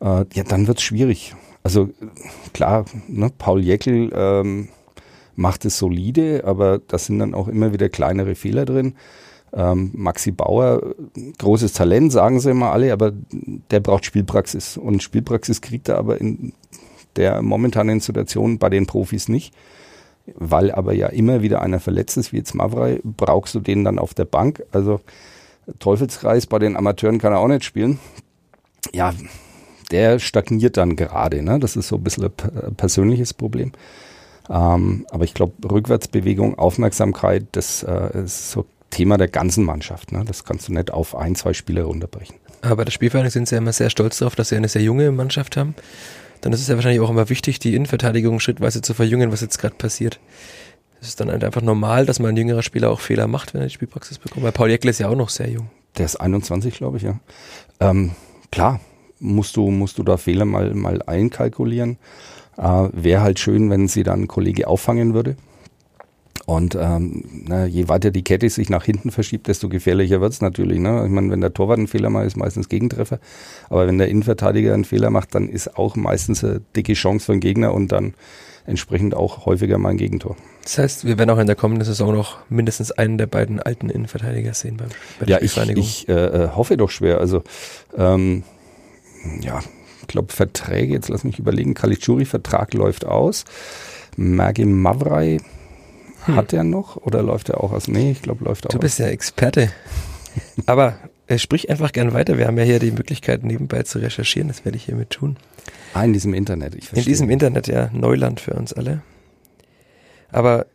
äh, 0.00 0.24
ja, 0.32 0.44
dann 0.46 0.66
wird's 0.66 0.82
schwierig. 0.82 1.34
Also 1.62 1.90
klar, 2.52 2.86
ne, 3.08 3.30
Paul 3.36 3.62
Jäckel 3.62 4.10
ähm, 4.14 4.68
macht 5.36 5.64
es 5.64 5.78
solide, 5.78 6.42
aber 6.44 6.78
da 6.78 6.98
sind 6.98 7.18
dann 7.18 7.34
auch 7.34 7.48
immer 7.48 7.72
wieder 7.72 7.88
kleinere 7.88 8.34
Fehler 8.34 8.64
drin. 8.64 8.94
Ähm, 9.52 9.90
Maxi 9.94 10.30
Bauer, 10.30 10.94
großes 11.38 11.72
Talent, 11.72 12.12
sagen 12.12 12.40
sie 12.40 12.50
immer 12.50 12.72
alle, 12.72 12.92
aber 12.92 13.12
der 13.70 13.80
braucht 13.80 14.04
Spielpraxis. 14.04 14.76
Und 14.76 15.02
Spielpraxis 15.02 15.60
kriegt 15.60 15.88
er 15.88 15.98
aber 15.98 16.20
in 16.20 16.52
der 17.16 17.42
momentanen 17.42 18.00
Situation 18.00 18.58
bei 18.58 18.68
den 18.68 18.86
Profis 18.86 19.28
nicht. 19.28 19.54
Weil 20.34 20.70
aber 20.70 20.92
ja 20.92 21.06
immer 21.06 21.40
wieder 21.40 21.62
einer 21.62 21.80
verletzt 21.80 22.18
ist, 22.18 22.32
wie 22.32 22.36
jetzt 22.36 22.54
Mavrei, 22.54 23.00
brauchst 23.02 23.54
du 23.54 23.60
den 23.60 23.84
dann 23.84 23.98
auf 23.98 24.12
der 24.12 24.26
Bank. 24.26 24.62
Also 24.72 25.00
Teufelskreis 25.78 26.46
bei 26.46 26.58
den 26.58 26.76
Amateuren 26.76 27.18
kann 27.18 27.32
er 27.32 27.38
auch 27.38 27.48
nicht 27.48 27.64
spielen. 27.64 27.98
Ja, 28.92 29.14
der 29.90 30.18
stagniert 30.18 30.76
dann 30.76 30.96
gerade. 30.96 31.42
Ne? 31.42 31.58
Das 31.58 31.76
ist 31.76 31.88
so 31.88 31.96
ein 31.96 32.04
bisschen 32.04 32.24
ein 32.24 32.74
persönliches 32.74 33.32
Problem. 33.32 33.72
Ähm, 34.50 35.06
aber 35.10 35.24
ich 35.24 35.34
glaube, 35.34 35.52
Rückwärtsbewegung, 35.70 36.58
Aufmerksamkeit, 36.58 37.46
das 37.52 37.82
äh, 37.82 38.22
ist 38.22 38.50
so 38.50 38.64
Thema 38.90 39.18
der 39.18 39.28
ganzen 39.28 39.64
Mannschaft. 39.64 40.12
Ne? 40.12 40.24
Das 40.26 40.44
kannst 40.44 40.68
du 40.68 40.72
nicht 40.72 40.90
auf 40.90 41.14
ein, 41.14 41.34
zwei 41.34 41.52
Spieler 41.52 41.84
runterbrechen. 41.84 42.36
Aber 42.62 42.76
bei 42.76 42.84
der 42.84 42.92
Spielvereinigung 42.92 43.30
sind 43.30 43.48
sie 43.48 43.54
ja 43.54 43.60
immer 43.60 43.72
sehr 43.72 43.90
stolz 43.90 44.18
darauf, 44.18 44.34
dass 44.34 44.48
sie 44.48 44.56
eine 44.56 44.68
sehr 44.68 44.82
junge 44.82 45.10
Mannschaft 45.12 45.56
haben. 45.56 45.74
Dann 46.40 46.52
ist 46.52 46.60
es 46.60 46.68
ja 46.68 46.74
wahrscheinlich 46.74 47.00
auch 47.00 47.10
immer 47.10 47.28
wichtig, 47.28 47.58
die 47.58 47.74
Innenverteidigung 47.74 48.40
schrittweise 48.40 48.82
zu 48.82 48.94
verjüngen, 48.94 49.32
was 49.32 49.40
jetzt 49.40 49.58
gerade 49.58 49.74
passiert. 49.74 50.20
Es 51.00 51.08
ist 51.08 51.20
dann 51.20 51.30
halt 51.30 51.44
einfach 51.44 51.62
normal, 51.62 52.06
dass 52.06 52.18
man 52.18 52.30
ein 52.30 52.36
jüngerer 52.36 52.62
Spieler 52.62 52.90
auch 52.90 53.00
Fehler 53.00 53.28
macht, 53.28 53.54
wenn 53.54 53.60
er 53.60 53.68
die 53.68 53.72
Spielpraxis 53.72 54.18
bekommt. 54.18 54.44
Weil 54.44 54.52
Paul 54.52 54.70
Jäckle 54.70 54.90
ist 54.90 54.98
ja 54.98 55.08
auch 55.08 55.16
noch 55.16 55.28
sehr 55.28 55.48
jung. 55.48 55.70
Der 55.96 56.06
ist 56.06 56.16
21, 56.16 56.74
glaube 56.74 56.96
ich, 56.96 57.04
ja. 57.04 57.18
Ähm, 57.80 58.12
klar, 58.50 58.80
musst 59.20 59.56
du, 59.56 59.70
musst 59.70 59.98
du 59.98 60.02
da 60.02 60.16
Fehler 60.16 60.44
mal, 60.44 60.74
mal 60.74 61.02
einkalkulieren. 61.02 61.98
Äh, 62.56 62.88
Wäre 62.92 63.22
halt 63.22 63.38
schön, 63.38 63.70
wenn 63.70 63.88
sie 63.88 64.02
dann 64.02 64.22
ein 64.22 64.28
Kollege 64.28 64.66
auffangen 64.66 65.14
würde. 65.14 65.36
Und 66.48 66.78
ähm, 66.80 67.24
na, 67.46 67.66
je 67.66 67.88
weiter 67.88 68.10
die 68.10 68.24
Kette 68.24 68.48
sich 68.48 68.70
nach 68.70 68.82
hinten 68.82 69.10
verschiebt, 69.10 69.48
desto 69.48 69.68
gefährlicher 69.68 70.22
wird's 70.22 70.40
natürlich. 70.40 70.78
Ne? 70.78 71.04
Ich 71.04 71.10
meine, 71.10 71.30
wenn 71.30 71.42
der 71.42 71.52
Torwart 71.52 71.76
einen 71.76 71.88
Fehler 71.88 72.08
macht, 72.08 72.24
ist 72.24 72.38
meistens 72.38 72.70
Gegentreffer. 72.70 73.18
Aber 73.68 73.86
wenn 73.86 73.98
der 73.98 74.08
Innenverteidiger 74.08 74.72
einen 74.72 74.86
Fehler 74.86 75.10
macht, 75.10 75.34
dann 75.34 75.50
ist 75.50 75.76
auch 75.76 75.94
meistens 75.94 76.42
eine 76.42 76.62
dicke 76.74 76.94
Chance 76.94 77.26
für 77.26 77.32
den 77.32 77.40
Gegner 77.40 77.74
und 77.74 77.92
dann 77.92 78.14
entsprechend 78.64 79.14
auch 79.14 79.44
häufiger 79.44 79.76
mal 79.76 79.90
ein 79.90 79.98
Gegentor. 79.98 80.36
Das 80.62 80.78
heißt, 80.78 81.04
wir 81.04 81.18
werden 81.18 81.28
auch 81.28 81.38
in 81.38 81.48
der 81.48 81.54
kommenden 81.54 81.84
Saison 81.84 82.14
noch 82.14 82.38
mindestens 82.48 82.92
einen 82.92 83.18
der 83.18 83.26
beiden 83.26 83.60
alten 83.60 83.90
Innenverteidiger 83.90 84.54
sehen 84.54 84.78
beim, 84.78 84.88
bei 85.20 85.26
der 85.26 85.40
ja, 85.40 85.44
ich, 85.44 85.58
ich 85.58 86.08
äh, 86.08 86.48
hoffe 86.48 86.78
doch 86.78 86.88
schwer. 86.88 87.20
Also 87.20 87.42
ähm, 87.94 88.42
ja, 89.42 89.60
ich 90.00 90.06
glaube 90.06 90.32
Verträge, 90.32 90.94
jetzt 90.94 91.10
lass 91.10 91.24
mich 91.24 91.38
überlegen, 91.38 91.74
Kalitschuri-Vertrag 91.74 92.72
läuft 92.72 93.04
aus. 93.04 93.44
Magi 94.16 94.64
Mavrai 94.64 95.40
hm. 96.28 96.36
Hat 96.36 96.52
er 96.52 96.62
noch 96.62 96.96
oder 96.96 97.22
läuft 97.22 97.48
er 97.48 97.64
auch 97.64 97.72
aus? 97.72 97.88
Nee, 97.88 98.10
ich 98.10 98.20
glaube, 98.20 98.44
läuft 98.44 98.66
auch. 98.66 98.70
Du 98.70 98.78
bist 98.78 98.98
ja 98.98 99.06
Experte. 99.06 99.72
Aber 100.66 100.96
äh, 101.26 101.38
sprich 101.38 101.70
einfach 101.70 101.92
gern 101.92 102.12
weiter. 102.12 102.36
Wir 102.36 102.46
haben 102.46 102.58
ja 102.58 102.64
hier 102.64 102.78
die 102.78 102.90
Möglichkeit, 102.90 103.44
nebenbei 103.44 103.82
zu 103.82 103.98
recherchieren. 103.98 104.48
Das 104.48 104.64
werde 104.66 104.76
ich 104.76 104.84
hiermit 104.84 105.10
tun. 105.10 105.38
Ah, 105.94 106.04
in 106.04 106.12
diesem 106.12 106.34
Internet. 106.34 106.74
Ich 106.74 106.88
verstehe. 106.88 107.02
In 107.02 107.08
diesem 107.08 107.30
Internet, 107.30 107.66
ja. 107.66 107.88
Neuland 107.92 108.40
für 108.40 108.52
uns 108.52 108.74
alle. 108.74 109.00
Aber 110.30 110.66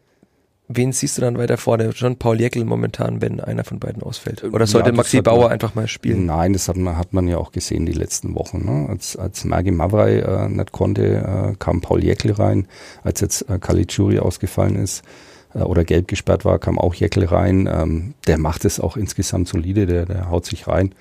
wen 0.68 0.92
siehst 0.92 1.20
du 1.20 1.22
dann 1.22 1.38
weiter 1.38 1.58
vorne? 1.58 1.94
Schon 1.94 2.18
Paul 2.18 2.42
Jäckel 2.42 2.66
momentan, 2.66 3.22
wenn 3.22 3.40
einer 3.40 3.64
von 3.64 3.80
beiden 3.80 4.02
ausfällt? 4.02 4.44
Oder 4.44 4.66
sollte 4.66 4.90
ja, 4.90 4.96
Maxi 4.96 5.22
Bauer 5.22 5.44
man, 5.44 5.52
einfach 5.52 5.76
mal 5.76 5.88
spielen? 5.88 6.26
Nein, 6.26 6.54
das 6.54 6.68
hat 6.68 6.78
man, 6.78 6.98
hat 6.98 7.14
man 7.14 7.28
ja 7.28 7.38
auch 7.38 7.52
gesehen 7.52 7.86
die 7.86 7.94
letzten 7.94 8.34
Wochen. 8.34 8.66
Ne? 8.66 8.90
Als, 8.90 9.16
als 9.16 9.46
Magi 9.46 9.70
Mavrai 9.70 10.18
äh, 10.18 10.50
nicht 10.50 10.72
konnte, 10.72 11.04
äh, 11.04 11.56
kam 11.60 11.82
Paul 11.82 12.04
Jäckel 12.04 12.32
rein. 12.32 12.68
Als 13.04 13.22
jetzt 13.22 13.48
äh, 13.52 13.60
Caligiuri 13.60 14.18
ausgefallen 14.18 14.78
ist, 14.78 15.02
äh, 15.02 15.33
oder 15.54 15.84
gelb 15.84 16.08
gesperrt 16.08 16.46
war, 16.46 16.60
kam 16.60 16.80
auch 16.80 16.94
Jeckel 16.96 17.26
rein. 17.26 17.70
Ähm, 17.72 18.14
der 18.28 18.38
macht 18.38 18.66
es 18.66 18.80
auch 18.80 18.98
insgesamt 18.98 19.48
solide, 19.48 19.86
der, 19.86 20.06
der 20.06 20.30
haut 20.30 20.46
sich 20.46 20.68
rein. 20.68 20.94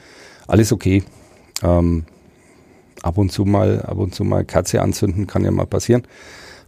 Alles 0.47 0.73
okay. 0.73 1.03
Ähm, 1.63 2.05
ab 3.03 3.19
und 3.19 3.33
zu 3.33 3.45
mal, 3.45 3.83
ab 3.83 3.99
und 3.99 4.15
zu 4.15 4.25
mal 4.25 4.45
Katze 4.45 4.83
anzünden 4.83 5.27
kann 5.27 5.45
ja 5.45 5.51
mal 5.51 5.67
passieren. 5.67 6.03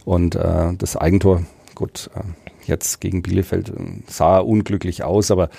Und 0.03 0.35
äh, 0.35 0.73
das 0.77 0.95
Eigentor, 0.95 1.43
gut, 1.73 2.09
äh, 2.15 2.21
jetzt 2.67 3.01
gegen 3.01 3.21
Bielefeld 3.21 3.69
äh, 3.69 3.73
sah 4.07 4.39
unglücklich 4.39 5.03
aus, 5.03 5.31
aber 5.31 5.49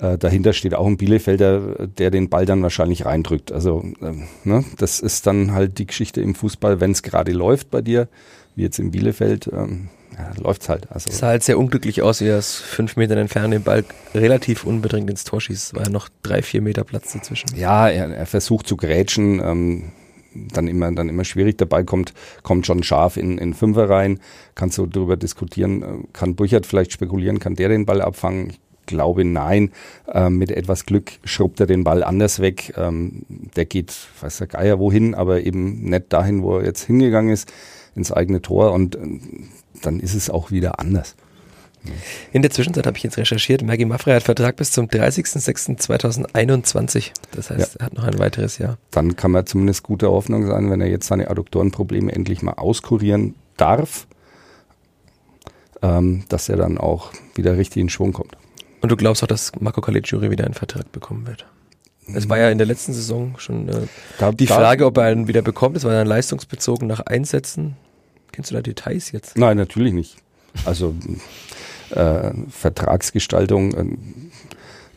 äh, 0.00 0.18
dahinter 0.18 0.52
steht 0.52 0.74
auch 0.74 0.86
ein 0.86 0.96
Bielefelder, 0.96 1.86
der 1.86 2.10
den 2.10 2.28
Ball 2.28 2.46
dann 2.46 2.62
wahrscheinlich 2.62 3.04
reindrückt. 3.04 3.52
Also 3.52 3.84
ähm, 4.02 4.24
ne, 4.44 4.64
das 4.78 5.00
ist 5.00 5.26
dann 5.26 5.52
halt 5.52 5.78
die 5.78 5.86
Geschichte 5.86 6.20
im 6.20 6.34
Fußball, 6.34 6.80
wenn 6.80 6.92
es 6.92 7.02
gerade 7.02 7.32
läuft 7.32 7.70
bei 7.70 7.80
dir, 7.80 8.08
wie 8.56 8.62
jetzt 8.62 8.78
in 8.78 8.90
Bielefeld. 8.90 9.50
Ähm, 9.52 9.88
ja, 10.16 10.30
läuft's 10.40 10.68
halt. 10.68 10.90
Also 10.90 11.10
es 11.10 11.18
sah 11.18 11.28
halt 11.28 11.42
sehr 11.42 11.58
unglücklich 11.58 12.02
aus, 12.02 12.20
wie 12.20 12.26
er 12.26 12.38
aus 12.38 12.56
fünf 12.56 12.96
Metern 12.96 13.18
entfernt 13.18 13.52
den 13.52 13.62
Ball 13.62 13.84
relativ 14.14 14.64
unbedingt 14.64 15.10
ins 15.10 15.24
Tor 15.24 15.40
schießt. 15.40 15.74
War 15.74 15.84
ja 15.84 15.90
noch 15.90 16.08
drei, 16.22 16.42
vier 16.42 16.62
Meter 16.62 16.84
Platz 16.84 17.12
dazwischen. 17.12 17.48
Ja, 17.56 17.88
er, 17.88 18.14
er 18.14 18.26
versucht 18.26 18.66
zu 18.66 18.76
grätschen, 18.76 19.40
ähm, 19.40 19.92
dann 20.34 20.68
immer, 20.68 20.92
dann 20.92 21.08
immer 21.08 21.24
schwierig. 21.24 21.58
Dabei 21.58 21.82
kommt, 21.82 22.12
kommt 22.42 22.66
schon 22.66 22.82
scharf 22.82 23.16
in, 23.16 23.38
in 23.38 23.54
Fünfer 23.54 23.88
rein. 23.88 24.20
Kannst 24.54 24.78
du 24.78 24.86
darüber 24.86 25.16
diskutieren, 25.16 25.82
äh, 25.82 25.86
kann 26.12 26.36
Burchard 26.36 26.66
vielleicht 26.66 26.92
spekulieren, 26.92 27.38
kann 27.38 27.54
der 27.54 27.68
den 27.68 27.86
Ball 27.86 28.00
abfangen? 28.00 28.50
Ich 28.50 28.60
glaube 28.86 29.24
nein. 29.24 29.72
Ähm, 30.12 30.36
mit 30.36 30.50
etwas 30.50 30.86
Glück 30.86 31.12
schrubbt 31.24 31.58
er 31.58 31.66
den 31.66 31.84
Ball 31.84 32.04
anders 32.04 32.40
weg. 32.40 32.74
Ähm, 32.76 33.24
der 33.56 33.64
geht, 33.64 33.94
weiß 34.20 34.38
der 34.38 34.46
Geier 34.46 34.78
wohin, 34.78 35.14
aber 35.14 35.40
eben 35.42 35.88
nicht 35.88 36.12
dahin, 36.12 36.42
wo 36.42 36.58
er 36.58 36.66
jetzt 36.66 36.84
hingegangen 36.84 37.32
ist, 37.32 37.50
ins 37.94 38.12
eigene 38.12 38.42
Tor. 38.42 38.72
Und 38.72 38.96
äh, 38.96 39.20
dann 39.82 40.00
ist 40.00 40.14
es 40.14 40.30
auch 40.30 40.50
wieder 40.50 40.80
anders. 40.80 41.14
In 42.32 42.40
der 42.42 42.50
Zwischenzeit 42.50 42.86
habe 42.86 42.96
ich 42.96 43.02
jetzt 43.02 43.18
recherchiert, 43.18 43.62
Maggie 43.62 43.84
Maffrey 43.84 44.14
hat 44.14 44.22
Vertrag 44.22 44.56
bis 44.56 44.70
zum 44.72 44.86
30.06.2021. 44.86 47.10
Das 47.32 47.50
heißt, 47.50 47.74
ja. 47.74 47.80
er 47.80 47.86
hat 47.86 47.92
noch 47.94 48.04
ein 48.04 48.18
weiteres 48.18 48.56
Jahr. 48.58 48.78
Dann 48.90 49.16
kann 49.16 49.30
man 49.30 49.46
zumindest 49.46 49.82
gute 49.82 50.10
Hoffnung 50.10 50.46
sein, 50.46 50.70
wenn 50.70 50.80
er 50.80 50.88
jetzt 50.88 51.06
seine 51.06 51.28
Adduktorenprobleme 51.30 52.10
endlich 52.10 52.40
mal 52.42 52.54
auskurieren 52.54 53.34
darf, 53.56 54.06
ähm, 55.82 56.24
dass 56.28 56.48
er 56.48 56.56
dann 56.56 56.78
auch 56.78 57.12
wieder 57.34 57.58
richtig 57.58 57.82
in 57.82 57.90
Schwung 57.90 58.14
kommt. 58.14 58.36
Und 58.80 58.90
du 58.90 58.96
glaubst 58.96 59.22
auch, 59.22 59.28
dass 59.28 59.52
Marco 59.60 59.80
Caligiuri 59.80 60.30
wieder 60.30 60.44
einen 60.44 60.54
Vertrag 60.54 60.90
bekommen 60.92 61.26
wird? 61.26 61.46
Es 62.12 62.28
war 62.28 62.38
ja 62.38 62.50
in 62.50 62.58
der 62.58 62.66
letzten 62.66 62.92
Saison 62.92 63.34
schon 63.38 63.68
äh, 63.68 63.86
da, 64.18 64.32
die 64.32 64.46
Frage, 64.46 64.86
ob 64.86 64.98
er 64.98 65.04
einen 65.04 65.28
wieder 65.28 65.42
bekommt. 65.42 65.76
Es 65.76 65.84
war 65.84 65.92
dann 65.92 66.06
leistungsbezogen 66.06 66.86
nach 66.86 67.00
Einsätzen. 67.00 67.76
Kennst 68.32 68.50
du 68.50 68.54
da 68.54 68.62
Details 68.62 69.12
jetzt? 69.12 69.38
Nein, 69.38 69.56
natürlich 69.56 69.92
nicht. 69.92 70.16
Also 70.64 70.94
äh, 71.90 72.30
Vertragsgestaltung, 72.50 73.74
äh, 73.74 73.84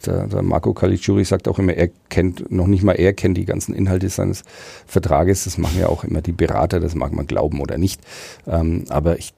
der, 0.06 0.28
der 0.28 0.42
Marco 0.42 0.74
Caligiuri 0.74 1.26
sagt 1.26 1.48
auch 1.48 1.60
immer, 1.60 1.74
er 1.74 1.90
kennt, 2.10 2.52
noch 2.52 2.68
nicht 2.68 2.84
mal 2.84 2.94
er 2.94 3.14
kennt 3.14 3.38
die 3.38 3.46
ganzen 3.46 3.74
Inhalte 3.74 4.10
seines 4.10 4.44
Vertrages. 4.86 5.46
Das 5.46 5.58
machen 5.58 5.80
ja 5.80 5.88
auch 5.88 6.04
immer 6.04 6.22
die 6.22 6.32
Berater, 6.32 6.80
das 6.80 6.96
mag 6.96 7.14
man 7.14 7.28
glauben 7.28 7.62
oder 7.62 7.78
nicht. 7.78 8.02
Ähm, 8.46 8.86
aber 8.90 9.18
ich 9.18 9.34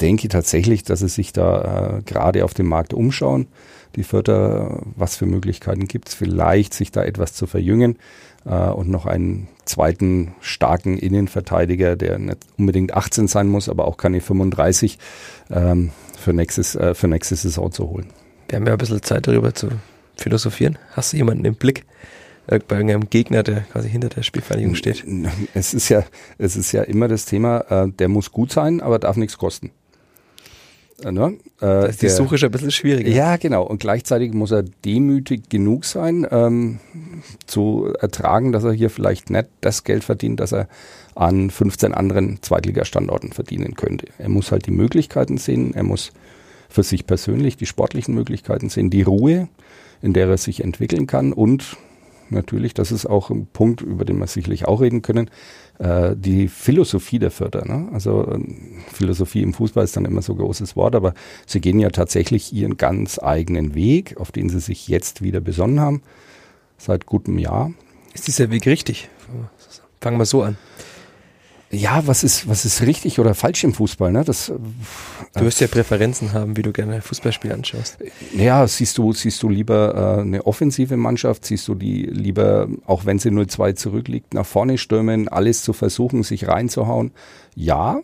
denke 0.00 0.28
tatsächlich, 0.28 0.82
dass 0.82 1.00
sie 1.00 1.08
sich 1.08 1.32
da 1.32 1.98
äh, 1.98 2.02
gerade 2.02 2.44
auf 2.44 2.54
dem 2.54 2.66
Markt 2.66 2.94
umschauen, 2.94 3.46
die 3.96 4.02
Förder, 4.02 4.82
was 4.96 5.16
für 5.16 5.26
Möglichkeiten 5.26 5.86
gibt 5.86 6.08
es, 6.08 6.14
vielleicht 6.14 6.74
sich 6.74 6.90
da 6.90 7.04
etwas 7.04 7.34
zu 7.34 7.46
verjüngen 7.46 7.96
äh, 8.44 8.54
und 8.54 8.88
noch 8.88 9.06
einen 9.06 9.48
zweiten 9.64 10.34
starken 10.40 10.98
Innenverteidiger, 10.98 11.96
der 11.96 12.18
nicht 12.18 12.38
unbedingt 12.58 12.94
18 12.94 13.28
sein 13.28 13.48
muss, 13.48 13.68
aber 13.68 13.86
auch 13.86 13.96
keine 13.96 14.20
35 14.20 14.98
ähm, 15.50 15.90
für, 16.18 16.32
nächstes, 16.32 16.74
äh, 16.74 16.94
für 16.94 17.08
nächste 17.08 17.36
Saison 17.36 17.70
zu 17.70 17.88
holen. 17.88 18.08
Wir 18.48 18.56
haben 18.56 18.66
ja 18.66 18.72
ein 18.72 18.78
bisschen 18.78 19.02
Zeit 19.02 19.26
darüber 19.26 19.54
zu 19.54 19.68
philosophieren. 20.16 20.78
Hast 20.92 21.12
du 21.12 21.16
jemanden 21.16 21.44
im 21.44 21.54
Blick? 21.54 21.84
Bei 22.46 22.58
irgendeinem 22.58 23.08
Gegner, 23.08 23.42
der 23.42 23.62
quasi 23.62 23.88
hinter 23.88 24.10
der 24.10 24.22
Spielvereinigung 24.22 24.74
steht. 24.74 25.02
Es 25.54 25.72
ist 25.72 25.88
ja, 25.88 26.04
es 26.36 26.56
ist 26.56 26.72
ja 26.72 26.82
immer 26.82 27.08
das 27.08 27.24
Thema, 27.24 27.60
äh, 27.70 27.88
der 27.90 28.08
muss 28.08 28.32
gut 28.32 28.52
sein, 28.52 28.82
aber 28.82 28.98
darf 28.98 29.16
nichts 29.16 29.38
kosten. 29.38 29.70
Äh, 31.02 31.12
ne? 31.12 31.38
Äh, 31.60 31.90
die 31.90 31.96
der, 31.96 32.10
Suche 32.10 32.36
ist 32.36 32.44
ein 32.44 32.50
bisschen 32.50 32.70
schwieriger. 32.70 33.10
Ja, 33.10 33.36
genau. 33.36 33.64
Und 33.64 33.80
gleichzeitig 33.80 34.32
muss 34.32 34.52
er 34.52 34.62
demütig 34.62 35.48
genug 35.48 35.84
sein, 35.84 36.26
ähm, 36.30 36.80
zu 37.46 37.92
ertragen, 37.98 38.52
dass 38.52 38.64
er 38.64 38.72
hier 38.72 38.90
vielleicht 38.90 39.30
nicht 39.30 39.46
das 39.60 39.84
Geld 39.84 40.04
verdient, 40.04 40.40
das 40.40 40.52
er 40.52 40.68
an 41.14 41.50
15 41.50 41.94
anderen 41.94 42.42
Zweitligastandorten 42.42 43.32
verdienen 43.32 43.74
könnte. 43.74 44.06
Er 44.18 44.28
muss 44.28 44.52
halt 44.52 44.66
die 44.66 44.72
Möglichkeiten 44.72 45.38
sehen, 45.38 45.74
er 45.74 45.84
muss 45.84 46.12
für 46.68 46.82
sich 46.82 47.06
persönlich 47.06 47.56
die 47.56 47.66
sportlichen 47.66 48.14
Möglichkeiten 48.14 48.68
sehen, 48.68 48.90
die 48.90 49.02
Ruhe, 49.02 49.48
in 50.02 50.12
der 50.12 50.28
er 50.28 50.38
sich 50.38 50.62
entwickeln 50.62 51.06
kann 51.06 51.32
und 51.32 51.76
natürlich, 52.30 52.74
das 52.74 52.92
ist 52.92 53.06
auch 53.06 53.30
ein 53.30 53.46
Punkt, 53.46 53.80
über 53.80 54.04
den 54.04 54.18
wir 54.18 54.26
sicherlich 54.26 54.66
auch 54.66 54.80
reden 54.80 55.02
können, 55.02 55.30
äh, 55.78 56.14
die 56.16 56.48
Philosophie 56.48 57.18
der 57.18 57.30
Förder. 57.30 57.64
Ne? 57.64 57.88
Also 57.92 58.26
äh, 58.26 58.38
Philosophie 58.92 59.42
im 59.42 59.54
Fußball 59.54 59.84
ist 59.84 59.96
dann 59.96 60.04
immer 60.04 60.22
so 60.22 60.32
ein 60.32 60.38
großes 60.38 60.76
Wort, 60.76 60.94
aber 60.94 61.14
sie 61.46 61.60
gehen 61.60 61.78
ja 61.78 61.90
tatsächlich 61.90 62.52
ihren 62.52 62.76
ganz 62.76 63.18
eigenen 63.18 63.74
Weg, 63.74 64.16
auf 64.18 64.32
den 64.32 64.48
sie 64.48 64.60
sich 64.60 64.88
jetzt 64.88 65.22
wieder 65.22 65.40
besonnen 65.40 65.80
haben, 65.80 66.02
seit 66.78 67.06
gutem 67.06 67.38
Jahr. 67.38 67.72
Ist 68.12 68.26
dieser 68.26 68.50
Weg 68.50 68.66
richtig? 68.66 69.08
Fangen 70.00 70.18
wir 70.18 70.26
so 70.26 70.42
an 70.42 70.56
ja, 71.74 72.06
was 72.06 72.24
ist, 72.24 72.48
was 72.48 72.64
ist 72.64 72.82
richtig 72.82 73.18
oder 73.18 73.34
falsch 73.34 73.64
im 73.64 73.74
Fußball? 73.74 74.12
Ne? 74.12 74.24
Das, 74.24 74.46
du 74.46 75.40
wirst 75.40 75.60
ja 75.60 75.66
Präferenzen 75.66 76.32
haben, 76.32 76.56
wie 76.56 76.62
du 76.62 76.72
gerne 76.72 77.02
Fußballspiel 77.02 77.52
anschaust. 77.52 77.98
Ja, 78.36 78.66
siehst 78.66 78.98
du, 78.98 79.12
siehst 79.12 79.42
du 79.42 79.48
lieber 79.48 80.18
äh, 80.18 80.20
eine 80.22 80.46
offensive 80.46 80.96
Mannschaft, 80.96 81.44
siehst 81.44 81.68
du 81.68 81.74
die 81.74 82.02
lieber, 82.02 82.68
auch 82.86 83.04
wenn 83.04 83.18
sie 83.18 83.30
0-2 83.30 83.74
zurückliegt, 83.74 84.34
nach 84.34 84.46
vorne 84.46 84.78
stürmen, 84.78 85.28
alles 85.28 85.62
zu 85.62 85.72
versuchen, 85.72 86.22
sich 86.22 86.48
reinzuhauen? 86.48 87.12
Ja, 87.54 88.00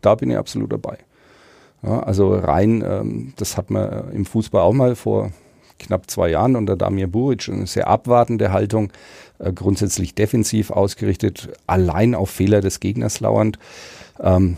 da 0.00 0.14
bin 0.14 0.30
ich 0.30 0.36
absolut 0.36 0.72
dabei. 0.72 0.98
Ja, 1.82 2.00
also 2.00 2.34
rein, 2.34 2.84
ähm, 2.86 3.32
das 3.36 3.56
hat 3.56 3.70
man 3.70 4.12
im 4.12 4.24
Fußball 4.24 4.62
auch 4.62 4.72
mal 4.72 4.94
vor 4.94 5.32
knapp 5.82 6.10
zwei 6.10 6.30
Jahren 6.30 6.56
unter 6.56 6.76
Damir 6.76 7.06
Buric 7.06 7.48
eine 7.48 7.66
sehr 7.66 7.88
abwartende 7.88 8.52
Haltung 8.52 8.92
äh, 9.38 9.52
grundsätzlich 9.52 10.14
defensiv 10.14 10.70
ausgerichtet, 10.70 11.48
allein 11.66 12.14
auf 12.14 12.30
Fehler 12.30 12.60
des 12.60 12.80
Gegners 12.80 13.20
lauernd. 13.20 13.58
Ähm, 14.20 14.56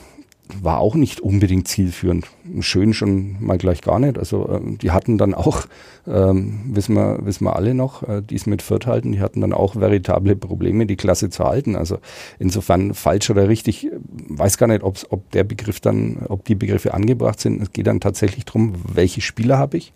war 0.60 0.78
auch 0.78 0.94
nicht 0.94 1.20
unbedingt 1.20 1.68
zielführend. 1.68 2.26
Schön 2.60 2.92
schon 2.92 3.42
mal 3.42 3.56
gleich 3.56 3.80
gar 3.80 3.98
nicht. 3.98 4.18
Also 4.18 4.48
ähm, 4.50 4.78
die 4.78 4.90
hatten 4.90 5.16
dann 5.16 5.32
auch, 5.32 5.66
ähm, 6.06 6.60
wissen, 6.66 6.94
wir, 6.94 7.24
wissen 7.24 7.44
wir 7.44 7.56
alle 7.56 7.74
noch, 7.74 8.02
äh, 8.02 8.20
die 8.20 8.34
es 8.34 8.46
mit 8.46 8.60
Fürth 8.60 8.86
halten, 8.86 9.12
die 9.12 9.20
hatten 9.20 9.40
dann 9.40 9.54
auch 9.54 9.74
veritable 9.76 10.36
Probleme, 10.36 10.86
die 10.86 10.96
Klasse 10.96 11.30
zu 11.30 11.44
halten. 11.44 11.76
Also 11.76 11.98
insofern 12.38 12.92
falsch 12.92 13.30
oder 13.30 13.48
richtig, 13.48 13.88
weiß 14.28 14.58
gar 14.58 14.66
nicht, 14.66 14.82
ob 14.82 15.30
der 15.32 15.44
Begriff 15.44 15.80
dann, 15.80 16.18
ob 16.28 16.44
die 16.44 16.54
Begriffe 16.54 16.92
angebracht 16.92 17.40
sind. 17.40 17.62
Es 17.62 17.72
geht 17.72 17.86
dann 17.86 18.00
tatsächlich 18.00 18.44
darum, 18.44 18.74
welche 18.92 19.22
Spieler 19.22 19.58
habe 19.58 19.78
ich. 19.78 19.92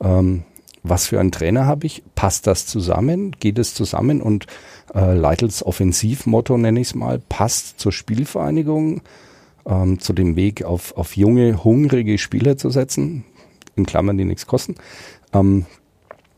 Ähm, 0.00 0.44
was 0.82 1.08
für 1.08 1.18
einen 1.18 1.32
Trainer 1.32 1.66
habe 1.66 1.86
ich? 1.86 2.02
Passt 2.14 2.46
das 2.46 2.66
zusammen? 2.66 3.32
Geht 3.32 3.58
es 3.58 3.74
zusammen? 3.74 4.22
Und 4.22 4.46
äh, 4.94 5.14
Leitels 5.14 5.64
Offensivmotto, 5.64 6.56
nenne 6.56 6.80
ich 6.80 6.88
es 6.88 6.94
mal, 6.94 7.18
passt 7.18 7.80
zur 7.80 7.92
Spielvereinigung, 7.92 9.02
ähm, 9.66 9.98
zu 9.98 10.12
dem 10.12 10.36
Weg 10.36 10.64
auf, 10.64 10.96
auf 10.96 11.16
junge, 11.16 11.64
hungrige 11.64 12.18
Spieler 12.18 12.56
zu 12.56 12.70
setzen, 12.70 13.24
in 13.74 13.84
Klammern, 13.84 14.16
die 14.16 14.24
nichts 14.24 14.46
kosten, 14.46 14.76
ähm, 15.32 15.66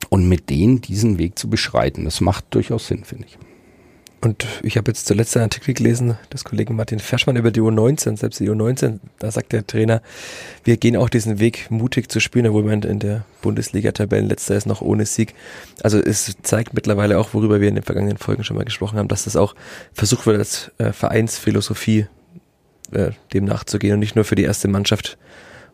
und 0.08 0.28
mit 0.28 0.48
denen 0.48 0.80
diesen 0.80 1.18
Weg 1.18 1.38
zu 1.38 1.50
beschreiten. 1.50 2.04
Das 2.04 2.20
macht 2.22 2.46
durchaus 2.50 2.86
Sinn, 2.86 3.04
finde 3.04 3.26
ich. 3.26 3.38
Und 4.20 4.46
ich 4.64 4.76
habe 4.76 4.90
jetzt 4.90 5.06
zuletzt 5.06 5.36
einen 5.36 5.44
Artikel 5.44 5.74
gelesen 5.74 6.18
des 6.32 6.42
Kollegen 6.42 6.74
Martin 6.74 6.98
Ferschmann 6.98 7.36
über 7.36 7.52
die 7.52 7.60
U19, 7.60 8.16
selbst 8.16 8.40
die 8.40 8.50
U19, 8.50 8.98
da 9.20 9.30
sagt 9.30 9.52
der 9.52 9.64
Trainer, 9.64 10.02
wir 10.64 10.76
gehen 10.76 10.96
auch 10.96 11.08
diesen 11.08 11.38
Weg 11.38 11.70
mutig 11.70 12.10
zu 12.10 12.18
spielen, 12.18 12.46
obwohl 12.48 12.64
man 12.64 12.82
in 12.82 12.98
der 12.98 13.24
Bundesliga-Tabellenletzter 13.42 14.56
ist 14.56 14.66
noch 14.66 14.80
ohne 14.80 15.06
Sieg. 15.06 15.34
Also 15.84 16.00
es 16.00 16.36
zeigt 16.42 16.74
mittlerweile 16.74 17.18
auch, 17.18 17.32
worüber 17.32 17.60
wir 17.60 17.68
in 17.68 17.76
den 17.76 17.84
vergangenen 17.84 18.16
Folgen 18.16 18.42
schon 18.42 18.56
mal 18.56 18.64
gesprochen 18.64 18.98
haben, 18.98 19.08
dass 19.08 19.24
das 19.24 19.36
auch 19.36 19.54
versucht 19.92 20.26
wird 20.26 20.38
als 20.38 20.72
äh, 20.78 20.92
Vereinsphilosophie 20.92 22.06
äh, 22.90 23.10
dem 23.32 23.44
nachzugehen 23.44 23.94
und 23.94 24.00
nicht 24.00 24.16
nur 24.16 24.24
für 24.24 24.34
die 24.34 24.44
erste 24.44 24.66
Mannschaft 24.66 25.16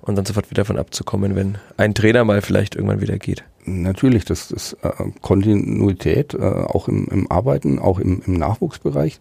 und 0.02 0.16
dann 0.16 0.26
sofort 0.26 0.50
wieder 0.50 0.62
davon 0.62 0.78
abzukommen, 0.78 1.34
wenn 1.34 1.56
ein 1.78 1.94
Trainer 1.94 2.24
mal 2.24 2.42
vielleicht 2.42 2.74
irgendwann 2.74 3.00
wieder 3.00 3.16
geht. 3.16 3.42
Natürlich, 3.66 4.25
das 4.25 4.50
ist 4.50 4.76
äh, 4.83 4.90
Kontinuität, 5.23 6.35
äh, 6.35 6.38
auch 6.38 6.88
im, 6.88 7.06
im 7.06 7.30
Arbeiten, 7.30 7.78
auch 7.78 7.99
im, 7.99 8.21
im 8.26 8.35
Nachwuchsbereich. 8.35 9.21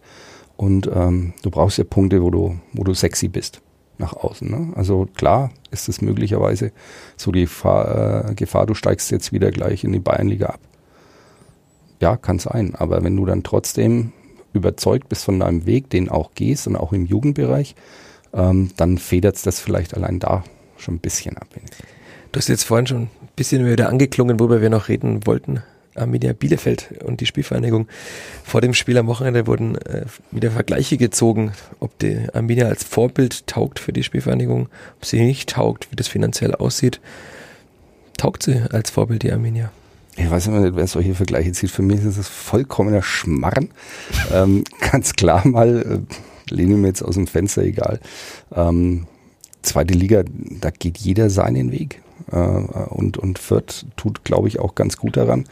Und 0.56 0.88
ähm, 0.92 1.32
du 1.42 1.50
brauchst 1.50 1.78
ja 1.78 1.84
Punkte, 1.84 2.22
wo 2.22 2.30
du, 2.30 2.58
wo 2.72 2.84
du 2.84 2.94
sexy 2.94 3.28
bist 3.28 3.62
nach 3.98 4.12
außen. 4.12 4.48
Ne? 4.48 4.72
Also 4.76 5.08
klar 5.14 5.50
ist 5.70 5.88
es 5.88 6.00
möglicherweise 6.00 6.72
so 7.16 7.32
die 7.32 7.42
Gefahr, 7.42 8.30
äh, 8.30 8.34
Gefahr, 8.34 8.66
du 8.66 8.74
steigst 8.74 9.10
jetzt 9.10 9.32
wieder 9.32 9.50
gleich 9.50 9.84
in 9.84 9.92
die 9.92 9.98
Bayernliga 9.98 10.46
ab. 10.46 10.60
Ja, 12.00 12.16
kann 12.16 12.38
sein. 12.38 12.74
Aber 12.74 13.02
wenn 13.02 13.16
du 13.16 13.24
dann 13.24 13.42
trotzdem 13.42 14.12
überzeugt 14.52 15.08
bist 15.08 15.24
von 15.24 15.40
deinem 15.40 15.66
Weg, 15.66 15.90
den 15.90 16.08
auch 16.08 16.32
gehst 16.34 16.66
und 16.66 16.76
auch 16.76 16.92
im 16.92 17.06
Jugendbereich, 17.06 17.74
ähm, 18.32 18.70
dann 18.76 18.98
federt 18.98 19.44
das 19.46 19.60
vielleicht 19.60 19.94
allein 19.94 20.18
da 20.18 20.44
schon 20.76 20.96
ein 20.96 21.00
bisschen 21.00 21.36
ab. 21.38 21.48
Du 22.34 22.38
hast 22.38 22.48
jetzt 22.48 22.64
vorhin 22.64 22.88
schon 22.88 23.02
ein 23.02 23.10
bisschen 23.36 23.64
wieder 23.64 23.88
angeklungen, 23.88 24.40
worüber 24.40 24.60
wir 24.60 24.68
noch 24.68 24.88
reden 24.88 25.24
wollten. 25.24 25.62
Arminia 25.94 26.32
Bielefeld 26.32 26.92
und 27.04 27.20
die 27.20 27.26
Spielvereinigung. 27.26 27.86
Vor 28.42 28.60
dem 28.60 28.74
Spiel 28.74 28.98
am 28.98 29.06
Wochenende 29.06 29.46
wurden 29.46 29.76
äh, 29.76 30.06
wieder 30.32 30.50
Vergleiche 30.50 30.96
gezogen, 30.96 31.52
ob 31.78 31.96
die 32.00 32.26
Arminia 32.32 32.66
als 32.66 32.82
Vorbild 32.82 33.46
taugt 33.46 33.78
für 33.78 33.92
die 33.92 34.02
Spielvereinigung, 34.02 34.68
ob 34.96 35.04
sie 35.04 35.20
nicht 35.20 35.50
taugt, 35.50 35.92
wie 35.92 35.94
das 35.94 36.08
finanziell 36.08 36.56
aussieht. 36.56 37.00
Taugt 38.16 38.42
sie 38.42 38.64
als 38.68 38.90
Vorbild 38.90 39.22
die 39.22 39.30
Arminia? 39.30 39.70
Ich 40.16 40.28
weiß 40.28 40.48
immer 40.48 40.58
nicht, 40.58 40.74
wer 40.74 40.88
solche 40.88 41.14
Vergleiche 41.14 41.52
zieht. 41.52 41.70
Für 41.70 41.82
mich 41.82 42.02
ist 42.04 42.18
das 42.18 42.26
vollkommener 42.26 43.02
Schmarren. 43.02 43.70
ähm, 44.32 44.64
ganz 44.90 45.12
klar 45.12 45.46
mal, 45.46 46.02
äh, 46.48 46.52
lehne 46.52 46.80
ich 46.80 46.84
jetzt 46.84 47.02
aus 47.02 47.14
dem 47.14 47.28
Fenster, 47.28 47.62
egal. 47.62 48.00
Ähm, 48.52 49.06
zweite 49.62 49.94
Liga, 49.94 50.24
da 50.26 50.70
geht 50.70 50.98
jeder 50.98 51.30
seinen 51.30 51.70
Weg. 51.70 52.00
Äh, 52.30 52.36
und, 52.36 53.18
und 53.18 53.38
Fürth 53.38 53.86
tut, 53.96 54.24
glaube 54.24 54.48
ich, 54.48 54.58
auch 54.60 54.74
ganz 54.74 54.96
gut 54.96 55.16
daran, 55.16 55.44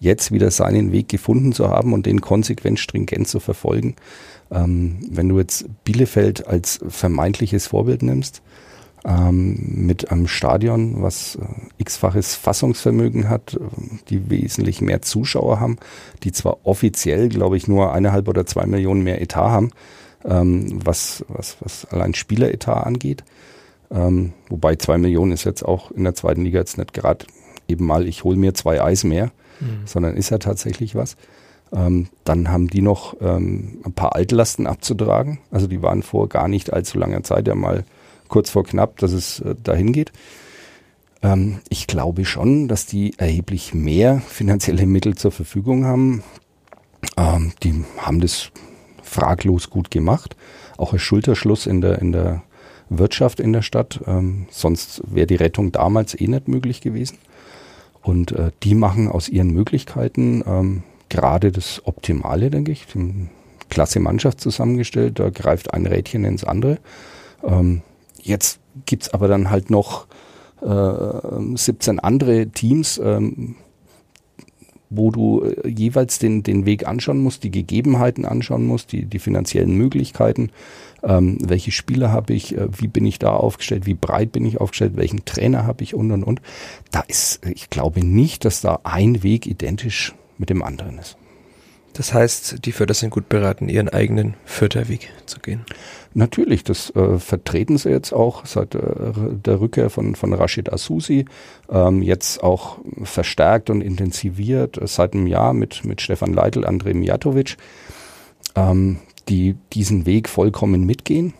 jetzt 0.00 0.32
wieder 0.32 0.50
seinen 0.50 0.92
Weg 0.92 1.08
gefunden 1.08 1.52
zu 1.52 1.68
haben 1.68 1.92
und 1.92 2.06
den 2.06 2.20
konsequent 2.20 2.78
stringent 2.78 3.28
zu 3.28 3.40
verfolgen. 3.40 3.96
Ähm, 4.50 4.98
wenn 5.10 5.28
du 5.28 5.38
jetzt 5.38 5.66
Bielefeld 5.84 6.46
als 6.46 6.80
vermeintliches 6.88 7.66
Vorbild 7.66 8.02
nimmst, 8.02 8.42
ähm, 9.04 9.56
mit 9.86 10.10
einem 10.10 10.26
Stadion, 10.26 11.02
was 11.02 11.36
äh, 11.36 11.44
x-faches 11.78 12.34
Fassungsvermögen 12.34 13.28
hat, 13.28 13.58
die 14.08 14.30
wesentlich 14.30 14.80
mehr 14.80 15.02
Zuschauer 15.02 15.60
haben, 15.60 15.78
die 16.24 16.32
zwar 16.32 16.58
offiziell, 16.64 17.28
glaube 17.28 17.56
ich, 17.56 17.68
nur 17.68 17.92
eineinhalb 17.92 18.28
oder 18.28 18.46
zwei 18.46 18.66
Millionen 18.66 19.02
mehr 19.02 19.20
Etat 19.20 19.50
haben, 19.50 19.70
ähm, 20.24 20.80
was, 20.84 21.24
was, 21.28 21.56
was 21.60 21.84
allein 21.86 22.14
Spieleretat 22.14 22.86
angeht. 22.86 23.24
Ähm, 23.90 24.32
wobei 24.48 24.76
zwei 24.76 24.98
Millionen 24.98 25.32
ist 25.32 25.44
jetzt 25.44 25.64
auch 25.64 25.90
in 25.90 26.04
der 26.04 26.14
zweiten 26.14 26.44
Liga 26.44 26.58
jetzt 26.58 26.78
nicht 26.78 26.92
gerade 26.92 27.26
eben 27.68 27.86
mal, 27.86 28.06
ich 28.06 28.24
hole 28.24 28.36
mir 28.36 28.54
zwei 28.54 28.82
Eis 28.82 29.04
mehr, 29.04 29.30
mhm. 29.60 29.86
sondern 29.86 30.16
ist 30.16 30.30
ja 30.30 30.38
tatsächlich 30.38 30.94
was. 30.94 31.16
Ähm, 31.72 32.08
dann 32.24 32.48
haben 32.50 32.68
die 32.68 32.80
noch 32.82 33.16
ähm, 33.20 33.80
ein 33.84 33.92
paar 33.92 34.14
Altlasten 34.14 34.66
abzutragen. 34.66 35.38
Also 35.50 35.66
die 35.66 35.82
waren 35.82 36.02
vor 36.02 36.28
gar 36.28 36.48
nicht 36.48 36.72
allzu 36.72 36.98
langer 36.98 37.22
Zeit 37.22 37.46
ja 37.46 37.54
mal 37.54 37.84
kurz 38.28 38.50
vor 38.50 38.64
knapp, 38.64 38.96
dass 38.98 39.12
es 39.12 39.40
äh, 39.40 39.54
dahin 39.62 39.92
geht. 39.92 40.12
Ähm, 41.22 41.58
ich 41.68 41.86
glaube 41.86 42.24
schon, 42.24 42.68
dass 42.68 42.86
die 42.86 43.14
erheblich 43.18 43.74
mehr 43.74 44.20
finanzielle 44.20 44.86
Mittel 44.86 45.14
zur 45.14 45.32
Verfügung 45.32 45.84
haben. 45.84 46.22
Ähm, 47.16 47.52
die 47.62 47.84
haben 47.98 48.20
das 48.20 48.50
fraglos 49.02 49.70
gut 49.70 49.90
gemacht. 49.90 50.36
Auch 50.76 50.92
als 50.92 51.02
Schulterschluss 51.02 51.66
in 51.66 51.80
der, 51.80 51.98
in 52.00 52.12
der 52.12 52.42
Wirtschaft 52.90 53.40
in 53.40 53.52
der 53.52 53.62
Stadt. 53.62 54.00
Ähm, 54.06 54.46
sonst 54.50 55.02
wäre 55.06 55.26
die 55.26 55.36
Rettung 55.36 55.72
damals 55.72 56.18
eh 56.18 56.26
nicht 56.26 56.48
möglich 56.48 56.80
gewesen. 56.80 57.18
Und 58.02 58.32
äh, 58.32 58.50
die 58.62 58.74
machen 58.74 59.08
aus 59.08 59.28
ihren 59.28 59.50
Möglichkeiten 59.50 60.42
ähm, 60.46 60.82
gerade 61.08 61.52
das 61.52 61.82
Optimale, 61.84 62.50
denke 62.50 62.72
ich. 62.72 62.86
Klasse 63.68 64.00
Mannschaft 64.00 64.40
zusammengestellt, 64.40 65.18
da 65.18 65.30
greift 65.30 65.74
ein 65.74 65.86
Rädchen 65.86 66.24
ins 66.24 66.44
andere. 66.44 66.78
Ähm, 67.42 67.82
jetzt 68.22 68.60
gibt's 68.86 69.12
aber 69.12 69.28
dann 69.28 69.50
halt 69.50 69.70
noch 69.70 70.06
äh, 70.62 71.56
17 71.56 72.00
andere 72.00 72.48
Teams, 72.48 72.98
ähm, 73.02 73.56
wo 74.90 75.10
du 75.10 75.42
äh, 75.42 75.68
jeweils 75.68 76.18
den, 76.18 76.42
den 76.42 76.66
Weg 76.66 76.86
anschauen 76.86 77.18
musst, 77.18 77.44
die 77.44 77.50
Gegebenheiten 77.50 78.24
anschauen 78.24 78.66
musst, 78.66 78.92
die, 78.92 79.04
die 79.04 79.18
finanziellen 79.18 79.76
Möglichkeiten, 79.76 80.50
ähm, 81.02 81.38
welche 81.40 81.72
Spieler 81.72 82.10
habe 82.10 82.34
ich, 82.34 82.56
äh, 82.56 82.68
wie 82.78 82.88
bin 82.88 83.06
ich 83.06 83.18
da 83.18 83.34
aufgestellt, 83.34 83.86
wie 83.86 83.94
breit 83.94 84.32
bin 84.32 84.44
ich 84.44 84.60
aufgestellt, 84.60 84.96
welchen 84.96 85.24
Trainer 85.24 85.66
habe 85.66 85.82
ich 85.84 85.94
und 85.94 86.10
und 86.10 86.24
und. 86.24 86.40
Da 86.90 87.00
ist, 87.00 87.40
ich 87.46 87.70
glaube 87.70 88.04
nicht, 88.04 88.44
dass 88.44 88.60
da 88.60 88.80
ein 88.84 89.22
Weg 89.22 89.46
identisch 89.46 90.14
mit 90.38 90.50
dem 90.50 90.62
anderen 90.62 90.98
ist. 90.98 91.16
Das 91.98 92.14
heißt, 92.14 92.64
die 92.64 92.70
Förder 92.70 92.94
sind 92.94 93.10
gut 93.10 93.28
beraten, 93.28 93.68
ihren 93.68 93.88
eigenen 93.88 94.34
Förderweg 94.44 95.10
zu 95.26 95.40
gehen. 95.40 95.64
Natürlich, 96.14 96.62
das 96.62 96.94
äh, 96.94 97.18
vertreten 97.18 97.76
sie 97.76 97.90
jetzt 97.90 98.12
auch 98.12 98.46
seit 98.46 98.76
äh, 98.76 98.80
der 99.44 99.60
Rückkehr 99.60 99.90
von, 99.90 100.14
von 100.14 100.32
Rashid 100.32 100.72
Asusi, 100.72 101.24
ähm, 101.68 102.00
jetzt 102.02 102.40
auch 102.44 102.78
verstärkt 103.02 103.68
und 103.68 103.80
intensiviert 103.80 104.80
äh, 104.80 104.86
seit 104.86 105.14
einem 105.14 105.26
Jahr 105.26 105.52
mit, 105.52 105.84
mit 105.84 106.00
Stefan 106.00 106.32
Leitl, 106.32 106.64
Andrej 106.64 106.94
Mijatovic, 106.94 107.56
ähm, 108.54 109.00
die 109.28 109.56
diesen 109.72 110.06
Weg 110.06 110.28
vollkommen 110.28 110.84
mitgehen 110.84 111.34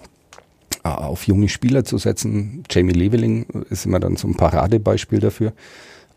äh, 0.83 0.89
auf 0.89 1.29
junge 1.29 1.49
Spieler 1.49 1.85
zu 1.85 1.99
setzen. 1.99 2.65
Jamie 2.69 2.95
Leveling 2.95 3.47
ist 3.71 3.87
immer 3.87 4.01
dann 4.01 4.17
so 4.17 4.27
ein 4.27 4.35
Paradebeispiel 4.35 5.21
dafür, 5.21 5.53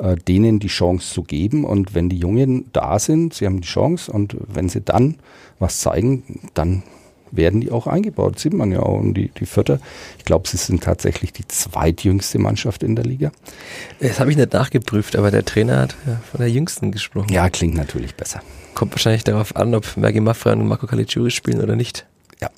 äh, 0.01 0.15
denen 0.15 0.59
die 0.59 0.67
Chance 0.67 1.13
zu 1.13 1.23
geben. 1.23 1.63
Und 1.63 1.93
wenn 1.93 2.09
die 2.09 2.17
Jungen 2.17 2.65
da 2.73 2.99
sind, 2.99 3.33
sie 3.33 3.45
haben 3.45 3.61
die 3.61 3.67
Chance 3.67 4.11
und 4.11 4.35
wenn 4.47 4.67
sie 4.67 4.81
dann 4.81 5.15
was 5.59 5.79
zeigen, 5.79 6.41
dann 6.53 6.83
werden 7.31 7.61
die 7.61 7.71
auch 7.71 7.87
eingebaut. 7.87 8.35
Das 8.35 8.41
sieht 8.41 8.53
man 8.53 8.71
ja 8.71 8.79
auch. 8.81 8.99
Und 8.99 9.13
die, 9.13 9.29
die 9.29 9.45
Vierter, 9.45 9.79
ich 10.17 10.25
glaube, 10.25 10.47
sie 10.47 10.57
sind 10.57 10.83
tatsächlich 10.83 11.31
die 11.33 11.47
zweitjüngste 11.47 12.39
Mannschaft 12.39 12.83
in 12.83 12.95
der 12.95 13.05
Liga. 13.05 13.31
Das 13.99 14.19
habe 14.19 14.31
ich 14.31 14.37
nicht 14.37 14.53
nachgeprüft, 14.53 15.15
aber 15.15 15.31
der 15.31 15.45
Trainer 15.45 15.79
hat 15.81 15.95
ja 16.05 16.19
von 16.29 16.41
der 16.41 16.49
jüngsten 16.49 16.91
gesprochen. 16.91 17.31
Ja, 17.31 17.49
klingt 17.49 17.75
natürlich 17.75 18.15
besser. 18.15 18.41
Kommt 18.73 18.93
wahrscheinlich 18.93 19.23
darauf 19.23 19.55
an, 19.55 19.75
ob 19.75 19.97
Mergi 19.97 20.19
Maffra 20.19 20.53
und 20.53 20.67
Marco 20.67 20.87
Caligiuri 20.87 21.31
spielen 21.31 21.61
oder 21.61 21.75
nicht. 21.75 22.05
Ja, 22.41 22.49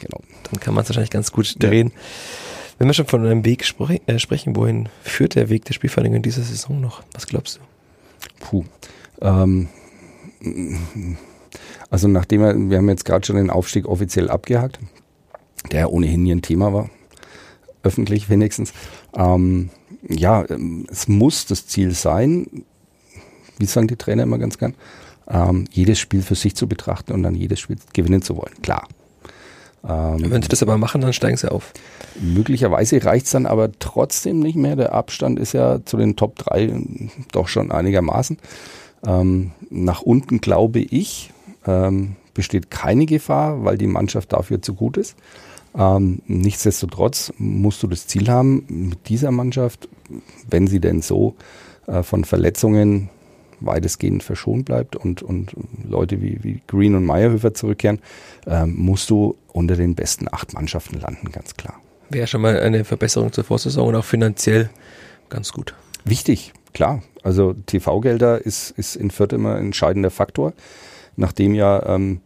genau. 0.00 0.20
Dann 0.44 0.60
kann 0.60 0.74
man 0.74 0.82
es 0.82 0.88
wahrscheinlich 0.88 1.10
ganz 1.10 1.32
gut 1.32 1.62
drehen. 1.62 1.88
Ja. 1.88 2.51
Wenn 2.82 2.88
wir 2.88 2.94
schon 2.94 3.06
von 3.06 3.24
einem 3.24 3.44
Weg 3.44 3.64
spre 3.64 4.00
äh, 4.08 4.18
sprechen, 4.18 4.56
wohin 4.56 4.88
führt 5.04 5.36
der 5.36 5.48
Weg 5.48 5.64
der 5.66 5.72
Spielvereinigung 5.72 6.16
in 6.16 6.22
dieser 6.22 6.42
Saison 6.42 6.80
noch? 6.80 7.04
Was 7.12 7.28
glaubst 7.28 7.60
du? 7.60 7.60
Puh. 8.40 8.64
Ähm, 9.20 9.68
also 11.90 12.08
nachdem 12.08 12.40
wir, 12.40 12.70
wir 12.70 12.78
haben 12.78 12.88
jetzt 12.88 13.04
gerade 13.04 13.24
schon 13.24 13.36
den 13.36 13.50
Aufstieg 13.50 13.86
offiziell 13.86 14.28
abgehakt, 14.28 14.80
der 15.70 15.92
ohnehin 15.92 16.24
nie 16.24 16.32
ein 16.32 16.42
Thema 16.42 16.72
war, 16.72 16.90
öffentlich 17.84 18.28
wenigstens. 18.28 18.72
Ähm, 19.14 19.70
ja, 20.08 20.44
ähm, 20.50 20.84
es 20.90 21.06
muss 21.06 21.46
das 21.46 21.68
Ziel 21.68 21.92
sein, 21.92 22.64
wie 23.58 23.66
sagen 23.66 23.86
die 23.86 23.94
Trainer 23.94 24.24
immer 24.24 24.38
ganz 24.38 24.58
gern, 24.58 24.74
ähm, 25.28 25.66
jedes 25.70 26.00
Spiel 26.00 26.22
für 26.22 26.34
sich 26.34 26.56
zu 26.56 26.66
betrachten 26.66 27.12
und 27.12 27.22
dann 27.22 27.36
jedes 27.36 27.60
Spiel 27.60 27.76
gewinnen 27.92 28.22
zu 28.22 28.36
wollen. 28.36 28.60
Klar. 28.60 28.88
Ähm, 29.88 30.30
Wenn 30.30 30.42
sie 30.42 30.48
das 30.48 30.62
aber 30.62 30.78
machen, 30.78 31.00
dann 31.00 31.12
steigen 31.12 31.36
sie 31.36 31.50
auf. 31.50 31.72
Möglicherweise 32.20 33.04
reicht 33.04 33.26
es 33.26 33.32
dann 33.32 33.46
aber 33.46 33.70
trotzdem 33.78 34.40
nicht 34.40 34.56
mehr. 34.56 34.76
Der 34.76 34.92
Abstand 34.92 35.38
ist 35.38 35.52
ja 35.52 35.84
zu 35.84 35.96
den 35.96 36.16
Top 36.16 36.36
3 36.36 36.72
doch 37.32 37.48
schon 37.48 37.72
einigermaßen. 37.72 38.38
Ähm, 39.04 39.50
nach 39.70 40.02
unten 40.02 40.40
glaube 40.40 40.78
ich, 40.78 41.32
ähm, 41.66 42.16
besteht 42.34 42.70
keine 42.70 43.06
Gefahr, 43.06 43.64
weil 43.64 43.76
die 43.76 43.86
Mannschaft 43.86 44.32
dafür 44.32 44.62
zu 44.62 44.74
gut 44.74 44.96
ist. 44.96 45.16
Ähm, 45.76 46.20
nichtsdestotrotz 46.26 47.32
musst 47.38 47.82
du 47.82 47.86
das 47.86 48.06
Ziel 48.06 48.28
haben, 48.28 48.64
mit 48.68 49.08
dieser 49.08 49.30
Mannschaft, 49.30 49.88
wenn 50.48 50.66
sie 50.66 50.80
denn 50.80 51.02
so 51.02 51.34
äh, 51.86 52.02
von 52.02 52.24
Verletzungen 52.24 53.08
weitestgehend 53.64 54.22
verschont 54.22 54.64
bleibt 54.64 54.96
und, 54.96 55.22
und 55.22 55.52
Leute 55.88 56.20
wie, 56.20 56.42
wie 56.42 56.62
Green 56.66 56.94
und 56.94 57.04
Meyerhöfer 57.04 57.54
zurückkehren, 57.54 58.00
ähm, 58.46 58.74
musst 58.76 59.10
du 59.10 59.36
unter 59.52 59.76
den 59.76 59.94
besten 59.94 60.26
acht 60.30 60.54
Mannschaften 60.54 61.00
landen, 61.00 61.30
ganz 61.32 61.54
klar. 61.54 61.74
Wäre 62.10 62.26
schon 62.26 62.42
mal 62.42 62.60
eine 62.60 62.84
Verbesserung 62.84 63.32
zur 63.32 63.44
Vorsaison 63.44 63.88
und 63.88 63.96
auch 63.96 64.04
finanziell 64.04 64.70
ganz 65.28 65.52
gut. 65.52 65.74
Wichtig, 66.04 66.52
klar. 66.74 67.02
Also 67.22 67.54
TV-Gelder 67.54 68.44
ist, 68.44 68.70
ist 68.72 68.96
in 68.96 69.10
Fürth 69.10 69.32
immer 69.32 69.54
ein 69.54 69.66
entscheidender 69.66 70.10
Faktor, 70.10 70.52
nachdem 71.16 71.54
ja 71.54 71.86
ähm, 71.86 72.20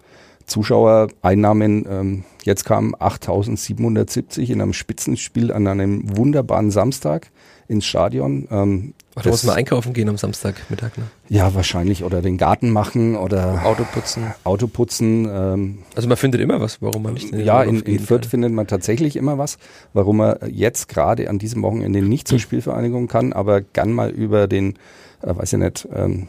Zuschauereinnahmen 0.46 1.86
ähm, 1.88 2.24
jetzt 2.44 2.64
kamen 2.64 2.94
8.770 2.94 4.50
in 4.50 4.62
einem 4.62 4.72
Spitzenspiel 4.72 5.52
an 5.52 5.66
einem 5.66 6.16
wunderbaren 6.16 6.70
Samstag 6.70 7.30
ins 7.68 7.84
Stadion. 7.84 8.46
Ähm, 8.50 8.94
Ach, 9.14 9.22
da 9.22 9.30
muss 9.30 9.44
man 9.44 9.56
einkaufen 9.56 9.92
gehen 9.92 10.08
am 10.08 10.18
Samstagmittag, 10.18 10.96
ne? 10.98 11.04
Ja, 11.28 11.54
wahrscheinlich. 11.54 12.04
Oder 12.04 12.22
den 12.22 12.36
Garten 12.36 12.70
machen 12.70 13.16
oder 13.16 13.64
Auto 13.64 13.84
putzen. 13.92 14.34
Auto 14.44 14.66
putzen. 14.66 15.26
Ähm, 15.30 15.78
also 15.94 16.08
man 16.08 16.16
findet 16.16 16.40
immer 16.40 16.60
was, 16.60 16.82
warum 16.82 17.02
man 17.02 17.14
nicht 17.14 17.32
in 17.32 17.40
Ja, 17.44 17.62
in, 17.62 17.80
in 17.80 17.98
Fürth 17.98 18.22
kann. 18.22 18.30
findet 18.30 18.52
man 18.52 18.66
tatsächlich 18.66 19.16
immer 19.16 19.38
was, 19.38 19.58
warum 19.94 20.18
man 20.18 20.36
jetzt 20.50 20.88
gerade 20.88 21.28
an 21.30 21.38
diesem 21.38 21.62
Wochenende 21.62 22.02
nicht 22.02 22.28
zur. 22.28 22.38
Spielvereinigung 22.38 23.08
kann, 23.08 23.32
aber 23.32 23.62
gern 23.62 23.92
mal 23.92 24.10
über 24.10 24.46
den, 24.46 24.74
äh, 25.22 25.34
weiß 25.34 25.54
ich 25.54 25.58
nicht, 25.58 25.88
ähm, 25.94 26.28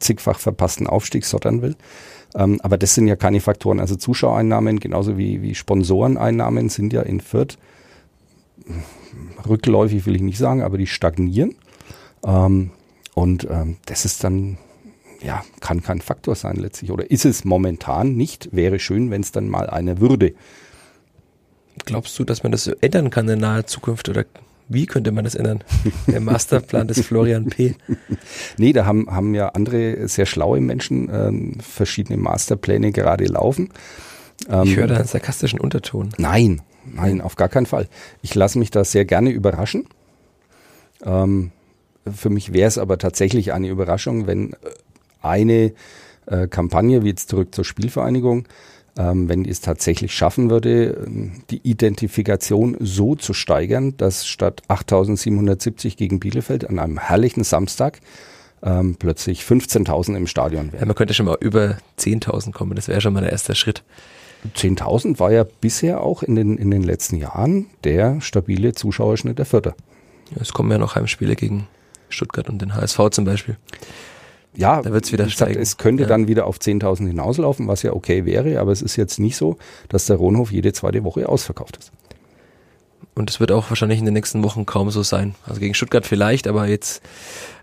zigfach 0.00 0.38
verpassten 0.38 0.86
Aufstieg 0.86 1.24
sottern 1.24 1.62
will. 1.62 1.76
Ähm, 2.34 2.60
aber 2.62 2.76
das 2.76 2.94
sind 2.94 3.06
ja 3.06 3.14
keine 3.16 3.40
Faktoren. 3.40 3.78
Also 3.78 3.94
Zuschauereinnahmen 3.94 4.80
genauso 4.80 5.16
wie, 5.16 5.40
wie 5.42 5.54
Sponsoreneinnahmen 5.54 6.68
sind 6.68 6.92
ja 6.92 7.02
in 7.02 7.20
Fürth 7.20 7.56
rückläufig, 9.48 10.06
will 10.06 10.16
ich 10.16 10.22
nicht 10.22 10.38
sagen, 10.38 10.62
aber 10.62 10.78
die 10.78 10.86
stagnieren. 10.86 11.54
Ähm, 12.24 12.70
und 13.14 13.46
ähm, 13.50 13.76
das 13.86 14.04
ist 14.04 14.24
dann, 14.24 14.58
ja, 15.22 15.44
kann 15.60 15.82
kein 15.82 16.00
Faktor 16.00 16.34
sein 16.34 16.56
letztlich. 16.56 16.90
Oder 16.90 17.10
ist 17.10 17.24
es 17.24 17.44
momentan 17.44 18.16
nicht. 18.16 18.48
Wäre 18.52 18.78
schön, 18.78 19.10
wenn 19.10 19.20
es 19.20 19.32
dann 19.32 19.48
mal 19.48 19.70
eine 19.70 20.00
würde. 20.00 20.34
Glaubst 21.84 22.18
du, 22.18 22.24
dass 22.24 22.42
man 22.42 22.52
das 22.52 22.66
ändern 22.66 23.10
kann 23.10 23.28
in 23.28 23.40
naher 23.40 23.66
Zukunft 23.66 24.08
oder 24.08 24.24
wie 24.68 24.86
könnte 24.86 25.12
man 25.12 25.24
das 25.24 25.34
ändern? 25.34 25.62
Der 26.06 26.20
Masterplan 26.20 26.88
des 26.88 27.04
Florian 27.04 27.46
P. 27.46 27.74
Nee, 28.56 28.72
da 28.72 28.86
haben, 28.86 29.10
haben 29.10 29.34
ja 29.34 29.48
andere 29.50 30.08
sehr 30.08 30.26
schlaue 30.26 30.60
Menschen 30.60 31.10
ähm, 31.12 31.58
verschiedene 31.60 32.16
Masterpläne 32.16 32.92
gerade 32.92 33.26
laufen. 33.26 33.70
Ähm, 34.48 34.62
ich 34.64 34.76
höre 34.76 34.86
da 34.86 34.96
einen 34.96 35.06
sarkastischen 35.06 35.60
Unterton. 35.60 36.10
Nein, 36.16 36.62
nein, 36.92 37.20
auf 37.20 37.36
gar 37.36 37.48
keinen 37.48 37.66
Fall. 37.66 37.88
Ich 38.22 38.34
lasse 38.34 38.58
mich 38.58 38.70
da 38.70 38.84
sehr 38.84 39.04
gerne 39.04 39.30
überraschen. 39.30 39.86
Ähm, 41.04 41.52
für 42.10 42.30
mich 42.30 42.52
wäre 42.52 42.68
es 42.68 42.78
aber 42.78 42.98
tatsächlich 42.98 43.52
eine 43.52 43.68
Überraschung, 43.68 44.26
wenn 44.26 44.54
eine 45.22 45.72
äh, 46.26 46.46
Kampagne, 46.48 47.02
wie 47.02 47.08
jetzt 47.08 47.30
zurück 47.30 47.54
zur 47.54 47.64
Spielvereinigung, 47.64 48.46
ähm, 48.96 49.28
wenn 49.28 49.44
die 49.44 49.50
es 49.50 49.60
tatsächlich 49.60 50.14
schaffen 50.14 50.50
würde, 50.50 51.04
ähm, 51.06 51.42
die 51.50 51.60
Identifikation 51.68 52.76
so 52.80 53.14
zu 53.14 53.34
steigern, 53.34 53.96
dass 53.96 54.26
statt 54.26 54.62
8770 54.68 55.96
gegen 55.96 56.20
Bielefeld 56.20 56.68
an 56.68 56.78
einem 56.78 56.98
herrlichen 56.98 57.44
Samstag 57.44 58.00
ähm, 58.62 58.96
plötzlich 58.98 59.42
15.000 59.42 60.16
im 60.16 60.26
Stadion 60.26 60.72
wären. 60.72 60.80
Ja, 60.80 60.86
man 60.86 60.94
könnte 60.94 61.14
schon 61.14 61.26
mal 61.26 61.38
über 61.40 61.76
10.000 61.98 62.52
kommen, 62.52 62.76
das 62.76 62.88
wäre 62.88 63.00
schon 63.00 63.12
mal 63.12 63.20
der 63.20 63.32
erste 63.32 63.54
Schritt. 63.54 63.82
10.000 64.56 65.18
war 65.18 65.32
ja 65.32 65.44
bisher 65.60 66.02
auch 66.02 66.22
in 66.22 66.34
den, 66.34 66.58
in 66.58 66.70
den 66.70 66.82
letzten 66.82 67.16
Jahren 67.16 67.66
der 67.84 68.20
stabile 68.20 68.72
Zuschauerschnitt 68.72 69.38
der 69.38 69.46
Vierter. 69.46 69.74
Ja, 70.30 70.42
es 70.42 70.52
kommen 70.52 70.70
ja 70.70 70.78
noch 70.78 70.94
Heimspiele 70.94 71.36
gegen 71.36 71.66
Stuttgart 72.08 72.48
und 72.48 72.60
den 72.60 72.74
HSV 72.74 73.10
zum 73.10 73.24
Beispiel 73.24 73.56
ja, 74.56 74.82
da 74.82 74.92
wird's 74.92 75.12
wieder 75.12 75.28
steigen. 75.28 75.60
es 75.60 75.76
könnte 75.76 76.04
ja. 76.04 76.08
dann 76.08 76.28
wieder 76.28 76.46
auf 76.46 76.58
10.000 76.58 77.08
hinauslaufen, 77.08 77.68
was 77.68 77.82
ja 77.82 77.92
okay 77.92 78.24
wäre, 78.24 78.60
aber 78.60 78.72
es 78.72 78.82
ist 78.82 78.96
jetzt 78.96 79.18
nicht 79.18 79.36
so, 79.36 79.56
dass 79.88 80.06
der 80.06 80.16
Rohnhof 80.16 80.52
jede 80.52 80.72
zweite 80.72 81.04
Woche 81.04 81.28
ausverkauft 81.28 81.76
ist. 81.76 81.92
Und 83.14 83.30
es 83.30 83.38
wird 83.38 83.52
auch 83.52 83.70
wahrscheinlich 83.70 84.00
in 84.00 84.04
den 84.04 84.14
nächsten 84.14 84.42
Wochen 84.42 84.66
kaum 84.66 84.90
so 84.90 85.04
sein. 85.04 85.36
Also 85.46 85.60
gegen 85.60 85.74
Stuttgart 85.74 86.04
vielleicht, 86.04 86.48
aber 86.48 86.66
jetzt 86.66 87.00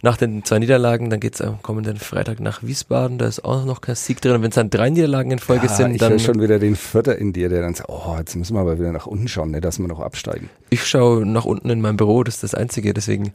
nach 0.02 0.16
den 0.16 0.46
zwei 0.46 0.60
Niederlagen, 0.60 1.10
dann 1.10 1.20
geht's 1.20 1.42
am 1.42 1.62
kommenden 1.62 1.98
Freitag 1.98 2.40
nach 2.40 2.64
Wiesbaden, 2.64 3.18
da 3.18 3.28
ist 3.28 3.44
auch 3.44 3.66
noch 3.66 3.82
kein 3.82 3.96
Sieg 3.96 4.22
drin. 4.22 4.36
Und 4.36 4.44
wenn 4.44 4.50
es 4.50 4.56
dann 4.56 4.70
drei 4.70 4.90
Niederlagen 4.90 5.32
in 5.32 5.40
Folge 5.40 5.68
ja, 5.68 5.74
sind, 5.74 5.92
ich 5.92 5.98
dann. 6.00 6.16
Ich 6.16 6.24
schon 6.24 6.40
wieder 6.42 6.58
den 6.58 6.78
Vierter 6.78 7.18
in 7.18 7.34
dir, 7.34 7.50
der 7.50 7.62
dann 7.62 7.76
sagt, 7.76 7.90
oh, 7.90 8.16
jetzt 8.18 8.36
müssen 8.36 8.56
wir 8.56 8.62
aber 8.62 8.80
wieder 8.80 8.94
nach 8.94 9.08
unten 9.08 9.28
schauen, 9.28 9.52
ne, 9.52 9.60
dass 9.60 9.78
wir 9.78 9.88
noch 9.88 10.00
absteigen. 10.00 10.50
Ich 10.70 10.88
schaue 10.88 11.26
nach 11.26 11.44
unten 11.44 11.70
in 11.70 11.82
meinem 11.82 11.98
Büro, 11.98 12.24
das 12.24 12.36
ist 12.36 12.44
das 12.44 12.56
Einzige, 12.56 12.94
deswegen 12.94 13.34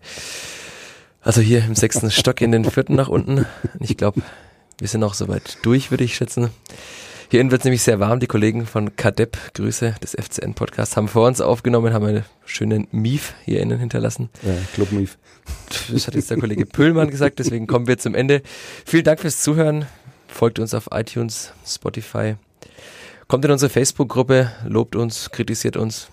also 1.26 1.40
hier 1.40 1.64
im 1.64 1.74
sechsten 1.74 2.08
Stock 2.12 2.40
in 2.40 2.52
den 2.52 2.64
vierten 2.64 2.94
nach 2.94 3.08
unten. 3.08 3.46
Ich 3.80 3.96
glaube, 3.96 4.22
wir 4.78 4.86
sind 4.86 5.02
auch 5.02 5.14
soweit 5.14 5.58
durch, 5.62 5.90
würde 5.90 6.04
ich 6.04 6.14
schätzen. 6.14 6.50
Hier 7.28 7.40
innen 7.40 7.50
wird 7.50 7.62
es 7.62 7.64
nämlich 7.64 7.82
sehr 7.82 7.98
warm. 7.98 8.20
Die 8.20 8.28
Kollegen 8.28 8.66
von 8.66 8.94
Kadep, 8.94 9.36
Grüße 9.54 9.96
des 10.00 10.12
FCN-Podcasts, 10.14 10.96
haben 10.96 11.08
vor 11.08 11.26
uns 11.26 11.40
aufgenommen, 11.40 11.92
haben 11.92 12.06
einen 12.06 12.24
schönen 12.44 12.86
Mief 12.92 13.34
hier 13.44 13.60
innen 13.60 13.80
hinterlassen. 13.80 14.30
Ja, 14.42 14.52
Club 14.74 14.92
Mief. 14.92 15.18
Das 15.90 16.06
hat 16.06 16.14
jetzt 16.14 16.30
der 16.30 16.38
Kollege 16.38 16.66
Pöhlmann 16.66 17.10
gesagt, 17.10 17.40
deswegen 17.40 17.66
kommen 17.66 17.88
wir 17.88 17.98
zum 17.98 18.14
Ende. 18.14 18.42
Vielen 18.84 19.04
Dank 19.04 19.20
fürs 19.20 19.42
Zuhören. 19.42 19.86
Folgt 20.28 20.60
uns 20.60 20.72
auf 20.72 20.88
iTunes, 20.92 21.52
Spotify. 21.66 22.36
Kommt 23.26 23.44
in 23.44 23.50
unsere 23.50 23.70
Facebook-Gruppe, 23.70 24.52
lobt 24.64 24.94
uns, 24.94 25.30
kritisiert 25.30 25.76
uns. 25.76 26.08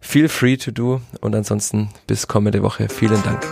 Feel 0.00 0.28
free 0.28 0.58
to 0.58 0.70
do. 0.70 1.00
Und 1.22 1.34
ansonsten 1.34 1.88
bis 2.06 2.26
kommende 2.26 2.62
Woche. 2.62 2.88
Vielen 2.90 3.22
Dank. 3.22 3.46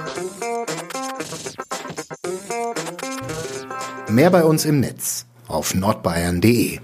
Mehr 4.11 4.31
bei 4.31 4.45
uns 4.45 4.67
im 4.67 4.81
Netz 4.81 5.27
auf 5.47 5.75
nordbayern.de 5.75 6.81